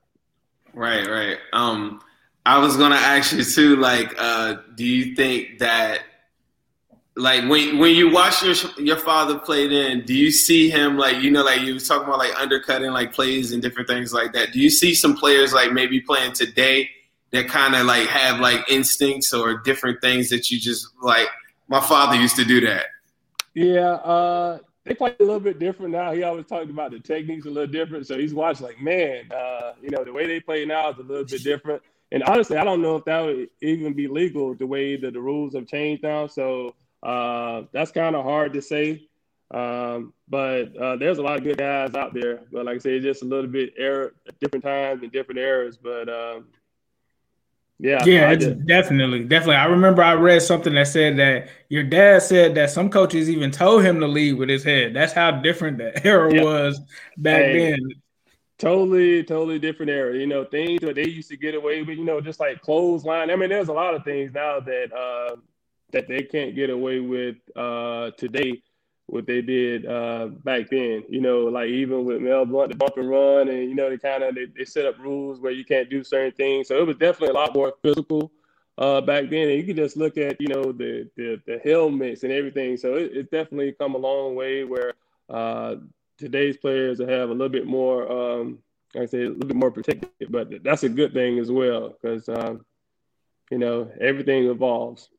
Right, 0.73 1.07
right. 1.07 1.37
Um, 1.53 2.01
I 2.45 2.59
was 2.59 2.77
gonna 2.77 2.95
ask 2.95 3.33
you 3.33 3.43
too. 3.43 3.75
Like, 3.75 4.15
uh, 4.17 4.55
do 4.75 4.85
you 4.85 5.15
think 5.15 5.59
that, 5.59 6.01
like, 7.21 7.47
when 7.47 7.77
when 7.77 7.95
you 7.95 8.11
watch 8.11 8.41
your 8.41 8.55
your 8.77 8.97
father 8.97 9.37
play, 9.37 9.67
then 9.67 10.03
do 10.05 10.13
you 10.13 10.31
see 10.31 10.69
him 10.69 10.97
like 10.97 11.21
you 11.21 11.29
know, 11.29 11.43
like 11.43 11.61
you 11.61 11.75
was 11.75 11.87
talking 11.87 12.07
about 12.07 12.17
like 12.17 12.33
undercutting 12.39 12.91
like 12.91 13.13
plays 13.13 13.51
and 13.51 13.61
different 13.61 13.87
things 13.87 14.11
like 14.11 14.33
that? 14.33 14.53
Do 14.53 14.59
you 14.59 14.71
see 14.71 14.95
some 14.95 15.15
players 15.15 15.53
like 15.53 15.71
maybe 15.71 16.01
playing 16.01 16.33
today 16.33 16.89
that 17.31 17.47
kind 17.47 17.75
of 17.75 17.85
like 17.85 18.07
have 18.07 18.39
like 18.39 18.67
instincts 18.69 19.33
or 19.33 19.59
different 19.59 20.01
things 20.01 20.29
that 20.29 20.49
you 20.49 20.59
just 20.59 20.87
like? 21.01 21.27
My 21.67 21.79
father 21.79 22.15
used 22.15 22.35
to 22.37 22.43
do 22.43 22.59
that. 22.61 22.87
Yeah, 23.53 23.91
uh, 23.91 24.57
they 24.83 24.95
play 24.95 25.15
a 25.19 25.23
little 25.23 25.39
bit 25.39 25.59
different 25.59 25.91
now. 25.91 26.11
He 26.13 26.23
always 26.23 26.47
talked 26.47 26.71
about 26.71 26.91
the 26.91 26.99
techniques 26.99 27.45
a 27.45 27.49
little 27.49 27.71
different. 27.71 28.07
So 28.07 28.17
he's 28.17 28.33
watched 28.33 28.61
like, 28.61 28.81
man, 28.81 29.31
uh, 29.31 29.73
you 29.81 29.91
know, 29.91 30.03
the 30.03 30.11
way 30.11 30.25
they 30.25 30.39
play 30.39 30.65
now 30.65 30.89
is 30.89 30.97
a 30.97 31.03
little 31.03 31.25
bit 31.25 31.43
different. 31.43 31.83
And 32.11 32.23
honestly, 32.23 32.57
I 32.57 32.63
don't 32.63 32.81
know 32.81 32.95
if 32.97 33.05
that 33.05 33.21
would 33.21 33.49
even 33.61 33.93
be 33.93 34.07
legal 34.07 34.55
the 34.55 34.65
way 34.65 34.97
that 34.97 35.13
the 35.13 35.21
rules 35.21 35.53
have 35.53 35.67
changed 35.67 36.03
now. 36.03 36.27
So 36.27 36.75
uh, 37.03 37.63
that's 37.71 37.91
kind 37.91 38.15
of 38.15 38.23
hard 38.23 38.53
to 38.53 38.61
say. 38.61 39.07
Um, 39.53 40.13
but 40.29 40.75
uh, 40.77 40.95
there's 40.95 41.17
a 41.17 41.21
lot 41.21 41.37
of 41.37 41.43
good 41.43 41.57
guys 41.57 41.93
out 41.93 42.13
there. 42.13 42.41
But 42.51 42.65
like 42.65 42.75
I 42.75 42.79
said, 42.79 43.01
just 43.01 43.21
a 43.21 43.25
little 43.25 43.49
bit 43.49 43.73
error 43.77 44.13
at 44.27 44.39
different 44.39 44.63
times 44.63 45.03
and 45.03 45.11
different 45.11 45.39
eras. 45.39 45.77
But 45.77 46.07
um, 46.07 46.47
yeah, 47.79 48.03
yeah, 48.05 48.31
it's 48.31 48.45
definitely, 48.45 49.23
definitely. 49.23 49.55
I 49.55 49.65
remember 49.65 50.03
I 50.03 50.13
read 50.13 50.41
something 50.41 50.73
that 50.75 50.87
said 50.87 51.17
that 51.17 51.49
your 51.67 51.83
dad 51.83 52.21
said 52.21 52.55
that 52.55 52.69
some 52.69 52.89
coaches 52.89 53.29
even 53.29 53.51
told 53.51 53.83
him 53.83 53.99
to 53.99 54.07
lead 54.07 54.33
with 54.33 54.49
his 54.49 54.63
head. 54.63 54.93
That's 54.93 55.13
how 55.13 55.31
different 55.31 55.79
the 55.79 56.05
era 56.07 56.33
yeah. 56.33 56.43
was 56.43 56.79
back 57.17 57.41
hey, 57.41 57.71
then. 57.71 57.79
Totally, 58.57 59.23
totally 59.23 59.57
different 59.57 59.89
era. 59.89 60.15
You 60.15 60.27
know, 60.27 60.45
things 60.45 60.79
that 60.81 60.95
they 60.95 61.07
used 61.07 61.29
to 61.29 61.37
get 61.37 61.55
away 61.55 61.81
with. 61.81 61.97
You 61.97 62.05
know, 62.05 62.21
just 62.21 62.39
like 62.39 62.61
clothesline. 62.61 63.31
I 63.31 63.35
mean, 63.35 63.49
there's 63.49 63.69
a 63.69 63.73
lot 63.73 63.95
of 63.95 64.03
things 64.03 64.31
now 64.33 64.59
that 64.59 64.93
uh, 64.93 65.35
that 65.91 66.07
they 66.07 66.23
can't 66.23 66.55
get 66.55 66.69
away 66.69 66.99
with 66.99 67.37
uh, 67.55 68.11
today 68.17 68.61
what 69.11 69.27
they 69.27 69.41
did 69.41 69.85
uh, 69.85 70.27
back 70.43 70.69
then. 70.69 71.03
You 71.09 71.21
know, 71.21 71.41
like 71.41 71.69
even 71.69 72.05
with 72.05 72.21
Mel 72.21 72.45
Blount, 72.45 72.71
the 72.71 72.77
bump 72.77 72.97
and 72.97 73.09
run, 73.09 73.49
and 73.49 73.69
you 73.69 73.75
know, 73.75 73.89
they 73.89 73.97
kind 73.97 74.23
of 74.23 74.35
they, 74.35 74.45
they, 74.45 74.65
set 74.65 74.85
up 74.85 74.97
rules 74.99 75.39
where 75.39 75.51
you 75.51 75.65
can't 75.65 75.89
do 75.89 76.03
certain 76.03 76.31
things. 76.31 76.69
So 76.69 76.77
it 76.77 76.87
was 76.87 76.97
definitely 76.97 77.29
a 77.29 77.39
lot 77.39 77.53
more 77.53 77.73
physical 77.81 78.31
uh, 78.77 79.01
back 79.01 79.29
then. 79.29 79.49
And 79.49 79.57
you 79.57 79.65
can 79.65 79.75
just 79.75 79.97
look 79.97 80.17
at 80.17 80.39
you 80.39 80.47
know 80.47 80.71
the 80.71 81.09
the, 81.17 81.41
the 81.45 81.59
helmets 81.63 82.23
and 82.23 82.31
everything. 82.31 82.77
So 82.77 82.95
it, 82.95 83.11
it's 83.13 83.29
definitely 83.29 83.73
come 83.73 83.95
a 83.95 83.99
long 83.99 84.35
way 84.35 84.63
where 84.63 84.93
uh, 85.29 85.75
today's 86.17 86.57
players 86.57 86.99
have 86.99 87.29
a 87.29 87.33
little 87.33 87.49
bit 87.49 87.67
more. 87.67 88.09
Um, 88.11 88.59
like 88.95 89.03
I 89.03 89.05
say 89.07 89.23
a 89.23 89.29
little 89.29 89.47
bit 89.47 89.55
more 89.55 89.71
protected, 89.71 90.31
but 90.31 90.63
that's 90.63 90.83
a 90.83 90.89
good 90.89 91.13
thing 91.13 91.39
as 91.39 91.51
well 91.51 91.89
because 91.89 92.27
um, 92.29 92.65
you 93.49 93.57
know 93.57 93.91
everything 93.99 94.45
evolves. 94.47 95.09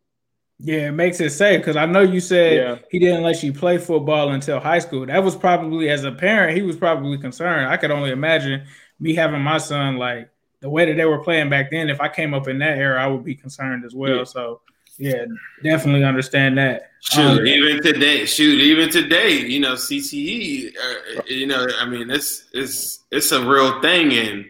Yeah, 0.64 0.88
it 0.88 0.92
makes 0.92 1.20
it 1.20 1.30
safe 1.30 1.60
because 1.60 1.74
I 1.74 1.86
know 1.86 2.02
you 2.02 2.20
said 2.20 2.56
yeah. 2.56 2.78
he 2.88 3.00
didn't 3.00 3.24
let 3.24 3.42
you 3.42 3.52
play 3.52 3.78
football 3.78 4.30
until 4.30 4.60
high 4.60 4.78
school. 4.78 5.04
That 5.04 5.24
was 5.24 5.34
probably 5.34 5.90
as 5.90 6.04
a 6.04 6.12
parent, 6.12 6.56
he 6.56 6.62
was 6.62 6.76
probably 6.76 7.18
concerned. 7.18 7.68
I 7.68 7.76
could 7.76 7.90
only 7.90 8.12
imagine 8.12 8.64
me 9.00 9.12
having 9.14 9.40
my 9.40 9.58
son 9.58 9.96
like 9.96 10.30
the 10.60 10.70
way 10.70 10.86
that 10.86 10.94
they 10.96 11.04
were 11.04 11.18
playing 11.18 11.50
back 11.50 11.72
then. 11.72 11.90
If 11.90 12.00
I 12.00 12.08
came 12.08 12.32
up 12.32 12.46
in 12.46 12.60
that 12.60 12.78
era, 12.78 13.02
I 13.02 13.08
would 13.08 13.24
be 13.24 13.34
concerned 13.34 13.84
as 13.84 13.92
well. 13.92 14.18
Yeah. 14.18 14.24
So 14.24 14.60
yeah, 14.98 15.24
definitely 15.64 16.04
understand 16.04 16.56
that. 16.58 16.90
Shoot, 17.00 17.40
um, 17.40 17.46
even 17.46 17.82
today, 17.82 18.24
shoot, 18.24 18.60
even 18.60 18.88
today, 18.88 19.40
you 19.40 19.58
know, 19.58 19.72
CTE, 19.72 20.76
uh, 20.76 21.22
you 21.26 21.46
know, 21.46 21.66
I 21.80 21.86
mean, 21.86 22.08
it's 22.08 22.48
it's 22.52 23.00
it's 23.10 23.32
a 23.32 23.44
real 23.44 23.80
thing, 23.80 24.12
and 24.12 24.44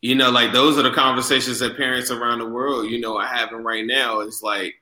you 0.00 0.14
know, 0.14 0.30
like 0.30 0.52
those 0.52 0.78
are 0.78 0.82
the 0.82 0.92
conversations 0.92 1.58
that 1.58 1.76
parents 1.76 2.12
around 2.12 2.38
the 2.38 2.48
world, 2.48 2.88
you 2.88 3.00
know, 3.00 3.18
are 3.18 3.26
having 3.26 3.64
right 3.64 3.84
now. 3.84 4.20
It's 4.20 4.44
like 4.44 4.79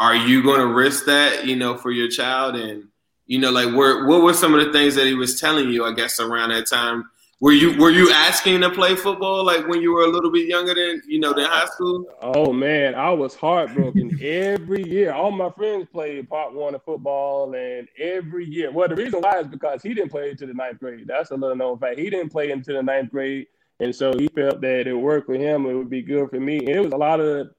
are 0.00 0.16
you 0.16 0.42
going 0.42 0.60
to 0.60 0.66
risk 0.66 1.04
that, 1.04 1.46
you 1.46 1.54
know, 1.54 1.76
for 1.76 1.92
your 1.92 2.08
child? 2.08 2.56
And 2.56 2.88
you 3.26 3.38
know, 3.38 3.52
like, 3.52 3.72
where 3.76 4.06
what 4.06 4.22
were 4.22 4.34
some 4.34 4.54
of 4.54 4.64
the 4.64 4.72
things 4.72 4.96
that 4.96 5.06
he 5.06 5.14
was 5.14 5.38
telling 5.38 5.68
you? 5.68 5.84
I 5.84 5.92
guess 5.92 6.18
around 6.18 6.48
that 6.48 6.66
time, 6.66 7.08
were 7.38 7.52
you 7.52 7.78
were 7.78 7.90
you 7.90 8.10
asking 8.10 8.62
to 8.62 8.70
play 8.70 8.96
football 8.96 9.44
like 9.44 9.68
when 9.68 9.82
you 9.82 9.92
were 9.92 10.02
a 10.02 10.08
little 10.08 10.32
bit 10.32 10.48
younger 10.48 10.74
than 10.74 11.02
you 11.06 11.20
know 11.20 11.34
than 11.34 11.44
high 11.44 11.66
school? 11.66 12.06
Oh 12.22 12.52
man, 12.52 12.94
I 12.94 13.10
was 13.10 13.34
heartbroken 13.36 14.18
every 14.22 14.82
year. 14.82 15.12
All 15.12 15.30
my 15.30 15.50
friends 15.50 15.86
played 15.92 16.28
Pop 16.28 16.54
Warner 16.54 16.76
of 16.76 16.84
football, 16.84 17.54
and 17.54 17.86
every 17.98 18.46
year. 18.46 18.72
Well, 18.72 18.88
the 18.88 18.96
reason 18.96 19.20
why 19.20 19.38
is 19.38 19.46
because 19.46 19.82
he 19.82 19.94
didn't 19.94 20.10
play 20.10 20.30
into 20.30 20.46
the 20.46 20.54
ninth 20.54 20.80
grade. 20.80 21.06
That's 21.06 21.30
a 21.30 21.36
little 21.36 21.56
known 21.56 21.78
fact. 21.78 21.98
He 21.98 22.08
didn't 22.08 22.32
play 22.32 22.50
into 22.50 22.72
the 22.72 22.82
ninth 22.82 23.10
grade, 23.10 23.46
and 23.80 23.94
so 23.94 24.16
he 24.18 24.28
felt 24.28 24.62
that 24.62 24.86
it 24.86 24.94
worked 24.94 25.26
for 25.26 25.34
him. 25.34 25.66
It 25.66 25.74
would 25.74 25.90
be 25.90 26.02
good 26.02 26.30
for 26.30 26.40
me. 26.40 26.58
And 26.58 26.68
it 26.70 26.80
was 26.80 26.92
a 26.92 26.96
lot 26.96 27.20
of 27.20 27.50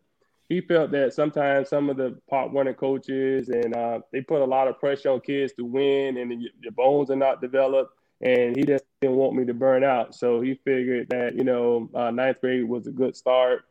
he 0.51 0.59
felt 0.59 0.91
that 0.91 1.13
sometimes 1.13 1.69
some 1.69 1.89
of 1.89 1.95
the 1.95 2.19
Pop 2.29 2.51
Warner 2.51 2.73
coaches 2.73 3.47
and 3.47 3.73
uh, 3.73 4.01
they 4.11 4.21
put 4.21 4.41
a 4.41 4.45
lot 4.45 4.67
of 4.67 4.77
pressure 4.77 5.09
on 5.09 5.21
kids 5.21 5.53
to 5.53 5.63
win 5.63 6.17
and 6.17 6.29
the, 6.29 6.49
the, 6.61 6.71
bones 6.71 7.09
are 7.09 7.15
not 7.15 7.39
developed 7.39 7.95
and 8.19 8.57
he 8.57 8.63
just 8.63 8.83
didn't 8.99 9.15
want 9.15 9.33
me 9.33 9.45
to 9.45 9.53
burn 9.53 9.85
out. 9.85 10.13
So 10.13 10.41
he 10.41 10.55
figured 10.65 11.07
that 11.09 11.35
you 11.35 11.45
know 11.45 11.89
uh, 11.95 12.11
ninth 12.11 12.41
grade 12.41 12.67
was 12.67 12.85
a 12.85 12.91
good 12.91 13.15
start 13.15 13.63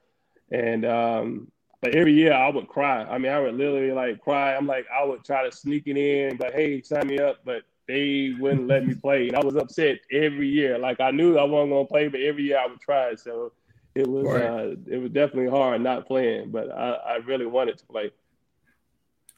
and 0.51 0.87
um, 0.87 1.53
but 1.83 1.95
every 1.95 2.15
year 2.15 2.33
i 2.33 2.49
would 2.49 2.67
cry. 2.67 3.03
I 3.05 3.19
mean 3.19 3.31
i 3.31 3.39
would 3.39 3.57
literally 3.57 3.93
like 3.93 4.23
cry. 4.23 4.55
I'm 4.55 4.67
like 4.67 4.87
i 4.91 5.05
would 5.05 5.23
try 5.23 5.45
to 5.45 5.55
sneak 5.55 5.83
it 5.87 5.99
in 5.99 6.39
but 6.39 6.55
hey 6.55 6.81
sign 6.81 7.09
me 7.09 7.19
up 7.19 7.41
but 7.45 7.63
they 7.89 8.33
wouldn't 8.39 8.69
let 8.69 8.87
me 8.87 8.95
play 8.95 9.29
and 9.29 9.37
i 9.37 9.45
was 9.45 9.57
upset 9.57 9.99
every 10.11 10.49
year. 10.49 10.79
Like 10.79 10.99
i 10.99 11.11
knew 11.11 11.37
i 11.37 11.45
wasn't 11.45 11.73
going 11.73 11.87
to 11.87 11.91
play 11.93 12.09
but 12.09 12.21
every 12.21 12.45
year 12.45 12.59
i 12.59 12.67
would 12.67 12.81
try. 12.81 13.15
So 13.17 13.53
it 13.95 14.07
was 14.07 14.25
right. 14.25 14.43
uh, 14.43 14.75
it 14.87 14.99
was 14.99 15.11
definitely 15.11 15.51
hard 15.51 15.81
not 15.81 16.07
playing, 16.07 16.51
but 16.51 16.71
I, 16.71 16.91
I 16.91 17.17
really 17.27 17.47
wanted 17.47 17.79
to 17.79 17.87
play. 17.87 18.11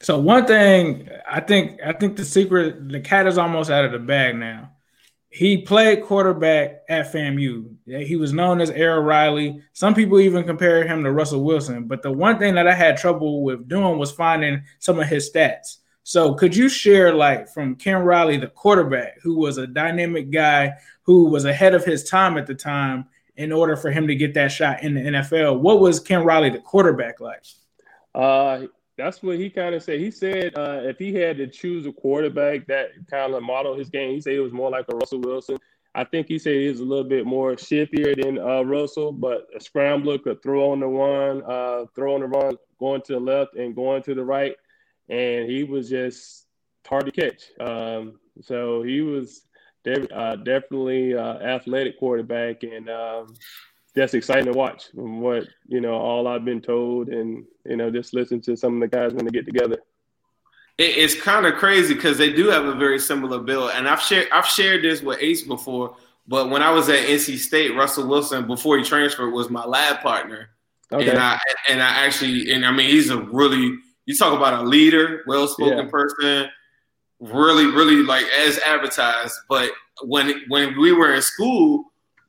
So 0.01 0.19
one 0.19 0.45
thing 0.45 1.09
I 1.29 1.39
think 1.39 1.79
I 1.83 1.93
think 1.93 2.17
the 2.17 2.25
secret 2.25 2.89
the 2.89 2.99
cat 2.99 3.27
is 3.27 3.37
almost 3.37 3.69
out 3.69 3.85
of 3.85 3.91
the 3.91 3.99
bag 3.99 4.35
now. 4.35 4.71
He 5.29 5.63
played 5.63 6.03
quarterback 6.03 6.83
at 6.89 7.11
FAMU. 7.11 7.73
He 7.87 8.15
was 8.17 8.33
known 8.33 8.61
as 8.61 8.69
Air 8.69 9.01
Riley. 9.01 9.63
Some 9.73 9.95
people 9.95 10.19
even 10.19 10.43
compare 10.43 10.85
him 10.85 11.03
to 11.03 11.11
Russell 11.11 11.43
Wilson. 11.43 11.87
But 11.87 12.03
the 12.03 12.11
one 12.11 12.37
thing 12.37 12.53
that 12.53 12.67
I 12.67 12.73
had 12.75 12.97
trouble 12.97 13.41
with 13.41 13.67
doing 13.67 13.97
was 13.97 14.11
finding 14.11 14.61
some 14.77 14.99
of 14.99 15.07
his 15.07 15.31
stats. 15.31 15.77
So 16.03 16.35
could 16.35 16.55
you 16.55 16.69
share 16.69 17.15
like 17.15 17.49
from 17.49 17.75
Ken 17.75 18.03
Riley, 18.03 18.37
the 18.37 18.47
quarterback, 18.47 19.21
who 19.23 19.39
was 19.39 19.57
a 19.57 19.65
dynamic 19.65 20.29
guy 20.29 20.73
who 21.01 21.29
was 21.29 21.45
ahead 21.45 21.73
of 21.73 21.83
his 21.83 22.03
time 22.03 22.37
at 22.37 22.45
the 22.45 22.53
time, 22.53 23.05
in 23.35 23.51
order 23.51 23.75
for 23.75 23.91
him 23.91 24.07
to 24.07 24.15
get 24.15 24.33
that 24.35 24.51
shot 24.51 24.83
in 24.83 24.93
the 24.93 25.01
NFL. 25.01 25.59
What 25.59 25.79
was 25.79 25.99
Ken 25.99 26.23
Riley, 26.23 26.49
the 26.49 26.59
quarterback, 26.59 27.19
like? 27.19 27.43
Uh, 28.13 28.67
that's 28.97 29.23
what 29.23 29.37
he 29.37 29.49
kind 29.49 29.73
of 29.73 29.81
said. 29.81 29.99
He 29.99 30.11
said 30.11 30.55
uh, 30.55 30.81
if 30.83 30.97
he 30.97 31.13
had 31.15 31.37
to 31.37 31.47
choose 31.47 31.85
a 31.85 31.91
quarterback 31.91 32.67
that 32.67 32.89
kind 33.09 33.33
of 33.33 33.41
model 33.41 33.75
his 33.75 33.89
game, 33.89 34.13
he 34.13 34.21
said 34.21 34.33
it 34.33 34.39
was 34.39 34.53
more 34.53 34.69
like 34.69 34.85
a 34.89 34.95
Russell 34.95 35.21
Wilson. 35.21 35.57
I 35.95 36.03
think 36.03 36.27
he 36.27 36.39
said 36.39 36.53
he 36.53 36.67
was 36.67 36.79
a 36.79 36.85
little 36.85 37.03
bit 37.03 37.25
more 37.25 37.53
shiftier 37.53 38.19
than 38.19 38.39
uh, 38.39 38.63
Russell, 38.63 39.11
but 39.11 39.47
a 39.55 39.59
scrambler 39.59 40.17
could 40.17 40.41
throw 40.41 40.71
on 40.71 40.79
the 40.79 40.89
one, 40.89 41.43
uh, 41.47 41.85
throw 41.95 42.15
on 42.15 42.21
the 42.21 42.27
run, 42.27 42.57
going 42.79 43.01
to 43.03 43.13
the 43.13 43.19
left 43.19 43.55
and 43.55 43.75
going 43.75 44.01
to 44.03 44.15
the 44.15 44.23
right, 44.23 44.55
and 45.09 45.49
he 45.49 45.63
was 45.63 45.89
just 45.89 46.47
hard 46.87 47.05
to 47.05 47.11
catch. 47.11 47.43
Um, 47.59 48.19
so 48.41 48.81
he 48.81 49.01
was 49.01 49.43
uh, 49.87 50.35
definitely 50.37 51.15
uh, 51.15 51.39
athletic 51.39 51.99
quarterback, 51.99 52.63
and 52.63 52.89
um, 52.89 53.33
that's 53.95 54.13
exciting 54.13 54.45
to 54.45 54.57
watch. 54.57 54.91
From 54.93 55.21
what 55.21 55.47
you 55.67 55.81
know, 55.81 55.93
all 55.93 56.27
I've 56.27 56.45
been 56.45 56.61
told, 56.61 57.09
and 57.09 57.45
you 57.65 57.77
know, 57.77 57.91
just 57.91 58.13
listen 58.13 58.41
to 58.41 58.55
some 58.55 58.75
of 58.75 58.81
the 58.81 58.95
guys 58.95 59.13
when 59.13 59.25
they 59.25 59.31
get 59.31 59.45
together 59.45 59.77
it's 60.77 61.19
kind 61.21 61.45
of 61.45 61.55
crazy 61.55 61.93
because 61.93 62.17
they 62.17 62.31
do 62.33 62.49
have 62.49 62.65
a 62.65 62.73
very 62.73 62.97
similar 62.97 63.39
build, 63.39 63.71
and 63.75 63.87
I've 63.87 64.01
shared 64.01 64.27
I've 64.31 64.45
shared 64.45 64.83
this 64.83 65.01
with 65.01 65.19
Ace 65.21 65.43
before. 65.43 65.95
But 66.27 66.49
when 66.49 66.63
I 66.63 66.71
was 66.71 66.87
at 66.89 66.99
NC 66.99 67.37
State, 67.37 67.75
Russell 67.75 68.07
Wilson, 68.07 68.47
before 68.47 68.77
he 68.77 68.83
transferred, 68.83 69.31
was 69.31 69.49
my 69.49 69.65
lab 69.65 69.99
partner, 70.01 70.49
okay. 70.91 71.09
and 71.09 71.19
I 71.19 71.39
and 71.69 71.81
I 71.81 72.05
actually 72.05 72.51
and 72.51 72.65
I 72.65 72.71
mean 72.71 72.89
he's 72.89 73.09
a 73.09 73.17
really 73.17 73.77
you 74.05 74.17
talk 74.17 74.35
about 74.35 74.63
a 74.63 74.67
leader, 74.67 75.23
well 75.27 75.47
spoken 75.47 75.85
yeah. 75.85 75.91
person, 75.91 76.49
really 77.31 77.67
really 77.67 78.03
like 78.03 78.25
as 78.45 78.59
advertised. 78.59 79.35
But 79.49 79.71
when 80.03 80.41
when 80.47 80.79
we 80.79 80.91
were 80.91 81.13
in 81.13 81.21
school, 81.21 81.85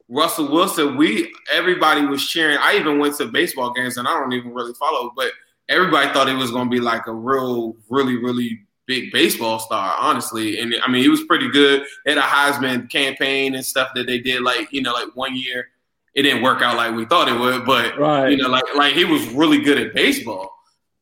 Russell 0.08 0.50
Wilson, 0.52 0.96
we 0.96 1.32
everybody 1.52 2.04
was 2.04 2.26
cheering. 2.26 2.58
I 2.60 2.76
even 2.76 2.98
went 2.98 3.16
to 3.16 3.26
baseball 3.26 3.72
games, 3.72 3.96
and 3.96 4.06
I 4.06 4.12
don't 4.12 4.32
even 4.32 4.52
really 4.52 4.74
follow, 4.74 5.12
but 5.16 5.32
everybody 5.68 6.12
thought 6.12 6.28
he 6.28 6.34
was 6.34 6.50
going 6.50 6.68
to 6.68 6.70
be 6.70 6.80
like 6.80 7.06
a 7.06 7.12
real, 7.12 7.74
really, 7.88 8.16
really 8.16 8.60
big 8.86 9.10
baseball 9.12 9.58
star, 9.58 9.94
honestly. 9.98 10.60
And 10.60 10.74
I 10.84 10.90
mean, 10.90 11.02
he 11.02 11.08
was 11.08 11.22
pretty 11.24 11.50
good. 11.50 11.84
They 12.04 12.12
had 12.12 12.18
a 12.18 12.22
Heisman 12.22 12.90
campaign 12.90 13.54
and 13.54 13.64
stuff 13.64 13.90
that 13.94 14.06
they 14.06 14.18
did, 14.18 14.42
like 14.42 14.72
you 14.72 14.82
know, 14.82 14.92
like 14.92 15.14
one 15.14 15.36
year. 15.36 15.68
It 16.14 16.22
didn't 16.22 16.42
work 16.42 16.62
out 16.62 16.76
like 16.76 16.94
we 16.94 17.06
thought 17.06 17.28
it 17.28 17.36
would, 17.36 17.64
but 17.64 17.98
right. 17.98 18.30
you 18.30 18.36
know, 18.36 18.48
like 18.48 18.62
like 18.76 18.94
he 18.94 19.04
was 19.04 19.26
really 19.30 19.60
good 19.60 19.78
at 19.78 19.94
baseball. 19.94 20.54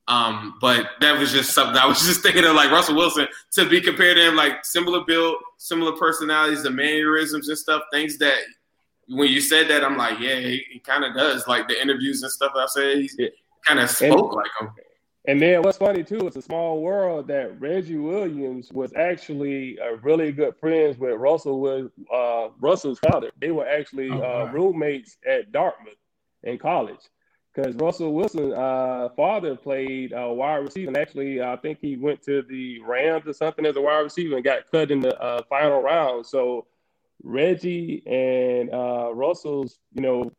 Um, 0.08 0.58
but 0.60 0.90
that 1.00 1.18
was 1.18 1.32
just 1.32 1.52
something 1.52 1.76
I 1.76 1.86
was 1.86 2.00
just 2.04 2.22
thinking 2.22 2.44
of, 2.44 2.54
like 2.54 2.70
Russell 2.70 2.96
Wilson 2.96 3.28
to 3.52 3.68
be 3.68 3.80
compared 3.80 4.16
to 4.16 4.28
him, 4.28 4.36
like 4.36 4.64
similar 4.64 5.04
build, 5.04 5.36
similar 5.58 5.92
personalities, 5.92 6.64
the 6.64 6.70
mannerisms 6.70 7.48
and 7.48 7.56
stuff, 7.56 7.82
things 7.92 8.18
that 8.18 8.38
when 9.08 9.28
you 9.28 9.40
said 9.40 9.68
that, 9.68 9.84
I'm 9.84 9.96
like, 9.96 10.18
yeah, 10.18 10.36
he, 10.36 10.64
he 10.70 10.78
kind 10.80 11.04
of 11.04 11.14
does. 11.14 11.46
Like 11.46 11.68
the 11.68 11.80
interviews 11.80 12.22
and 12.22 12.32
stuff 12.32 12.52
I 12.56 12.66
said, 12.66 12.96
he's, 12.98 13.16
kind 13.64 13.78
of 13.78 13.88
spoke 13.90 14.32
and, 14.32 14.36
like 14.36 14.50
him. 14.60 14.70
And 15.26 15.40
then 15.40 15.62
what's 15.62 15.78
funny 15.78 16.02
too, 16.02 16.26
it's 16.26 16.36
a 16.36 16.42
small 16.42 16.82
world 16.82 17.28
that 17.28 17.60
Reggie 17.60 17.96
Williams 17.96 18.72
was 18.72 18.92
actually 18.94 19.78
a 19.78 19.94
really 19.96 20.32
good 20.32 20.56
friends 20.56 20.98
with 20.98 21.14
Russell 21.14 21.60
with 21.60 21.92
uh, 22.12 22.48
Russell's 22.60 22.98
father. 22.98 23.30
They 23.40 23.52
were 23.52 23.66
actually 23.66 24.10
oh, 24.10 24.20
uh, 24.20 24.50
roommates 24.52 25.18
at 25.24 25.52
Dartmouth 25.52 25.94
in 26.42 26.58
college. 26.58 27.08
Because 27.54 27.74
Russell 27.76 28.14
Wilson's 28.14 28.54
uh, 28.54 29.10
father 29.14 29.56
played 29.56 30.14
uh, 30.14 30.28
wide 30.28 30.56
receiver, 30.56 30.88
and 30.88 30.96
actually, 30.96 31.42
I 31.42 31.56
think 31.56 31.78
he 31.80 31.96
went 31.96 32.22
to 32.22 32.42
the 32.42 32.80
Rams 32.80 33.26
or 33.26 33.34
something 33.34 33.66
as 33.66 33.76
a 33.76 33.80
wide 33.80 34.00
receiver 34.00 34.36
and 34.36 34.44
got 34.44 34.70
cut 34.70 34.90
in 34.90 35.00
the 35.00 35.20
uh, 35.20 35.42
final 35.50 35.82
round. 35.82 36.24
So 36.24 36.66
Reggie 37.22 38.02
and 38.06 38.72
uh, 38.72 39.10
Russell's, 39.12 39.78
you 39.92 40.02
know, 40.02 40.32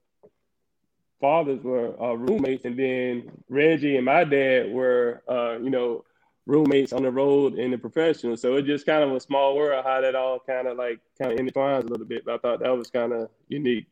fathers 1.22 1.64
were 1.64 2.02
uh, 2.02 2.14
roommates, 2.14 2.66
and 2.66 2.78
then 2.78 3.32
Reggie 3.48 3.96
and 3.98 4.06
my 4.06 4.24
dad 4.24 4.72
were, 4.72 5.22
uh, 5.30 5.60
you 5.60 5.70
know, 5.70 6.04
roommates 6.46 6.94
on 6.94 7.04
the 7.04 7.12
road 7.12 7.56
in 7.56 7.72
the 7.72 7.78
professional. 7.78 8.36
So 8.36 8.56
it 8.56 8.66
just 8.66 8.86
kind 8.86 9.04
of 9.04 9.16
a 9.16 9.20
small 9.20 9.56
world 9.56 9.86
how 9.86 10.02
that 10.02 10.16
all 10.16 10.40
kind 10.40 10.68
of 10.68 10.78
like 10.78 11.00
kind 11.22 11.32
of 11.32 11.38
intertwines 11.38 11.84
a 11.84 11.88
little 11.88 12.06
bit. 12.06 12.26
But 12.26 12.36
I 12.36 12.38
thought 12.40 12.60
that 12.60 12.76
was 12.76 12.90
kind 12.90 13.14
of 13.14 13.30
unique. 13.48 13.86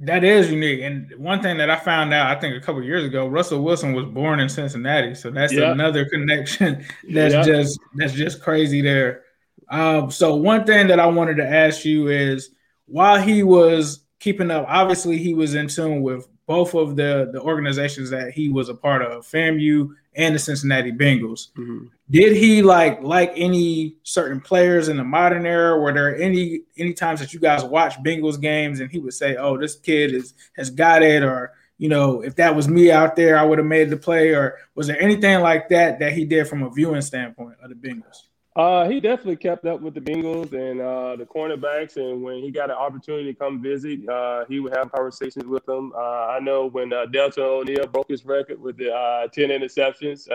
That 0.00 0.24
is 0.24 0.50
unique. 0.50 0.82
And 0.82 1.12
one 1.16 1.40
thing 1.40 1.58
that 1.58 1.70
I 1.70 1.76
found 1.76 2.12
out, 2.12 2.36
I 2.36 2.40
think 2.40 2.56
a 2.56 2.60
couple 2.60 2.82
years 2.82 3.04
ago, 3.04 3.28
Russell 3.28 3.62
Wilson 3.62 3.94
was 3.94 4.06
born 4.06 4.40
in 4.40 4.48
Cincinnati, 4.48 5.14
so 5.14 5.30
that's 5.30 5.52
another 5.52 6.04
connection 6.06 6.84
that's 7.12 7.46
just 7.46 7.78
that's 7.94 8.12
just 8.12 8.42
crazy 8.42 8.80
there. 8.80 9.22
Um, 9.70 10.10
so 10.10 10.34
one 10.34 10.64
thing 10.64 10.88
that 10.88 11.00
I 11.00 11.06
wanted 11.06 11.36
to 11.36 11.48
ask 11.48 11.84
you 11.84 12.08
is, 12.08 12.50
while 12.86 13.20
he 13.20 13.44
was 13.44 14.04
keeping 14.18 14.50
up, 14.50 14.66
obviously 14.68 15.16
he 15.16 15.32
was 15.32 15.54
in 15.54 15.68
tune 15.68 16.02
with 16.02 16.26
both 16.46 16.74
of 16.74 16.96
the 16.96 17.30
the 17.32 17.40
organizations 17.40 18.10
that 18.10 18.32
he 18.32 18.48
was 18.48 18.68
a 18.68 18.74
part 18.74 19.00
of, 19.00 19.24
FAMU 19.24 19.90
and 20.16 20.34
the 20.34 20.38
Cincinnati 20.38 20.92
Bengals. 20.92 21.50
Mm-hmm. 21.52 21.86
Did 22.10 22.36
he 22.36 22.62
like 22.62 23.02
like 23.02 23.32
any 23.36 23.96
certain 24.02 24.40
players 24.40 24.88
in 24.88 24.96
the 24.96 25.04
modern 25.04 25.46
era? 25.46 25.78
Were 25.78 25.92
there 25.92 26.16
any 26.16 26.62
any 26.76 26.92
times 26.92 27.20
that 27.20 27.32
you 27.32 27.40
guys 27.40 27.64
watch 27.64 27.94
Bengals 28.02 28.40
games 28.40 28.80
and 28.80 28.90
he 28.90 28.98
would 28.98 29.14
say, 29.14 29.36
"Oh, 29.36 29.58
this 29.58 29.76
kid 29.76 30.14
is 30.14 30.34
has 30.56 30.70
got 30.70 31.02
it," 31.02 31.22
or 31.22 31.52
you 31.78 31.88
know, 31.88 32.22
if 32.22 32.36
that 32.36 32.54
was 32.54 32.68
me 32.68 32.90
out 32.90 33.16
there, 33.16 33.36
I 33.38 33.44
would 33.44 33.58
have 33.58 33.66
made 33.66 33.90
the 33.90 33.96
play. 33.96 34.30
Or 34.34 34.58
was 34.74 34.86
there 34.86 35.00
anything 35.00 35.40
like 35.40 35.68
that 35.70 35.98
that 35.98 36.12
he 36.12 36.24
did 36.24 36.46
from 36.46 36.62
a 36.62 36.70
viewing 36.70 37.02
standpoint 37.02 37.56
of 37.62 37.70
the 37.70 37.74
Bengals? 37.74 38.28
Uh, 38.56 38.88
he 38.88 39.00
definitely 39.00 39.34
kept 39.34 39.66
up 39.66 39.80
with 39.80 39.94
the 39.94 40.00
Bengals 40.00 40.52
and 40.52 40.80
uh, 40.80 41.16
the 41.16 41.24
cornerbacks, 41.24 41.96
and 41.96 42.22
when 42.22 42.38
he 42.38 42.52
got 42.52 42.70
an 42.70 42.76
opportunity 42.76 43.32
to 43.32 43.36
come 43.36 43.60
visit, 43.60 44.08
uh, 44.08 44.44
he 44.48 44.60
would 44.60 44.76
have 44.76 44.92
conversations 44.92 45.44
with 45.44 45.66
them. 45.66 45.92
Uh, 45.96 46.26
I 46.28 46.38
know 46.38 46.66
when 46.66 46.92
uh, 46.92 47.06
Deltha 47.06 47.38
O'Neal 47.38 47.88
broke 47.88 48.08
his 48.08 48.24
record 48.24 48.60
with 48.60 48.76
the 48.76 48.94
uh, 48.94 49.26
ten 49.26 49.48
interceptions, 49.48 50.28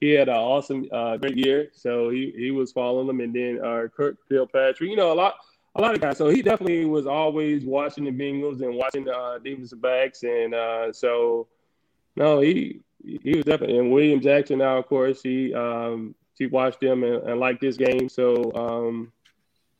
he 0.00 0.10
had 0.10 0.28
an 0.28 0.36
awesome, 0.36 0.86
great 1.18 1.36
year. 1.36 1.70
So 1.72 2.08
he, 2.08 2.32
he 2.36 2.52
was 2.52 2.70
following 2.70 3.08
them, 3.08 3.18
and 3.18 3.34
then 3.34 3.58
Kirk 3.96 4.16
Kilpatrick, 4.28 4.88
you 4.88 4.96
know, 4.96 5.12
a 5.12 5.14
lot 5.14 5.34
a 5.74 5.80
lot 5.80 5.92
of 5.92 6.00
guys. 6.00 6.18
So 6.18 6.28
he 6.28 6.42
definitely 6.42 6.84
was 6.84 7.08
always 7.08 7.64
watching 7.64 8.04
the 8.04 8.12
Bengals 8.12 8.62
and 8.62 8.76
watching 8.76 9.04
the 9.04 9.40
defensive 9.42 9.82
backs, 9.82 10.22
and 10.22 10.54
so 10.94 11.48
no, 12.14 12.38
he 12.38 12.82
he 13.04 13.34
was 13.34 13.44
definitely 13.44 13.76
and 13.76 13.90
William 13.90 14.20
Jackson 14.20 14.58
now, 14.58 14.78
of 14.78 14.86
course, 14.86 15.20
he. 15.20 15.52
Um, 15.52 16.14
to 16.38 16.46
watch 16.48 16.78
them 16.78 17.02
and, 17.02 17.22
and 17.28 17.40
like 17.40 17.60
this 17.60 17.76
game. 17.76 18.08
So, 18.08 18.52
um, 18.54 19.12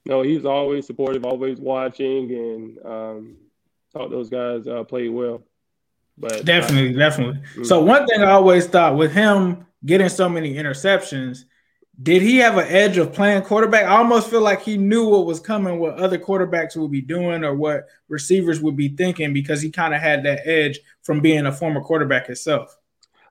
no, 0.04 0.22
he's 0.22 0.44
always 0.44 0.86
supportive, 0.86 1.24
always 1.24 1.58
watching, 1.58 2.30
and 2.30 2.78
um, 2.86 3.36
thought 3.92 4.10
those 4.10 4.30
guys 4.30 4.66
uh, 4.66 4.84
played 4.84 5.10
well. 5.10 5.42
But 6.18 6.44
definitely, 6.44 6.94
uh, 6.94 6.98
definitely. 6.98 7.40
Mm-hmm. 7.40 7.64
So 7.64 7.82
one 7.82 8.06
thing 8.06 8.22
I 8.22 8.30
always 8.30 8.66
thought 8.66 8.96
with 8.96 9.12
him 9.12 9.66
getting 9.84 10.08
so 10.08 10.28
many 10.28 10.54
interceptions, 10.54 11.44
did 12.02 12.22
he 12.22 12.38
have 12.38 12.56
an 12.56 12.66
edge 12.68 12.98
of 12.98 13.12
playing 13.12 13.42
quarterback? 13.42 13.84
I 13.84 13.96
almost 13.96 14.30
feel 14.30 14.42
like 14.42 14.62
he 14.62 14.76
knew 14.76 15.08
what 15.08 15.26
was 15.26 15.40
coming, 15.40 15.78
what 15.78 15.94
other 15.94 16.18
quarterbacks 16.18 16.76
would 16.76 16.90
be 16.90 17.00
doing, 17.00 17.42
or 17.42 17.54
what 17.54 17.86
receivers 18.08 18.60
would 18.60 18.76
be 18.76 18.88
thinking, 18.88 19.32
because 19.32 19.60
he 19.60 19.70
kind 19.70 19.94
of 19.94 20.00
had 20.00 20.22
that 20.24 20.46
edge 20.46 20.78
from 21.02 21.20
being 21.20 21.46
a 21.46 21.52
former 21.52 21.80
quarterback 21.80 22.26
himself. 22.26 22.76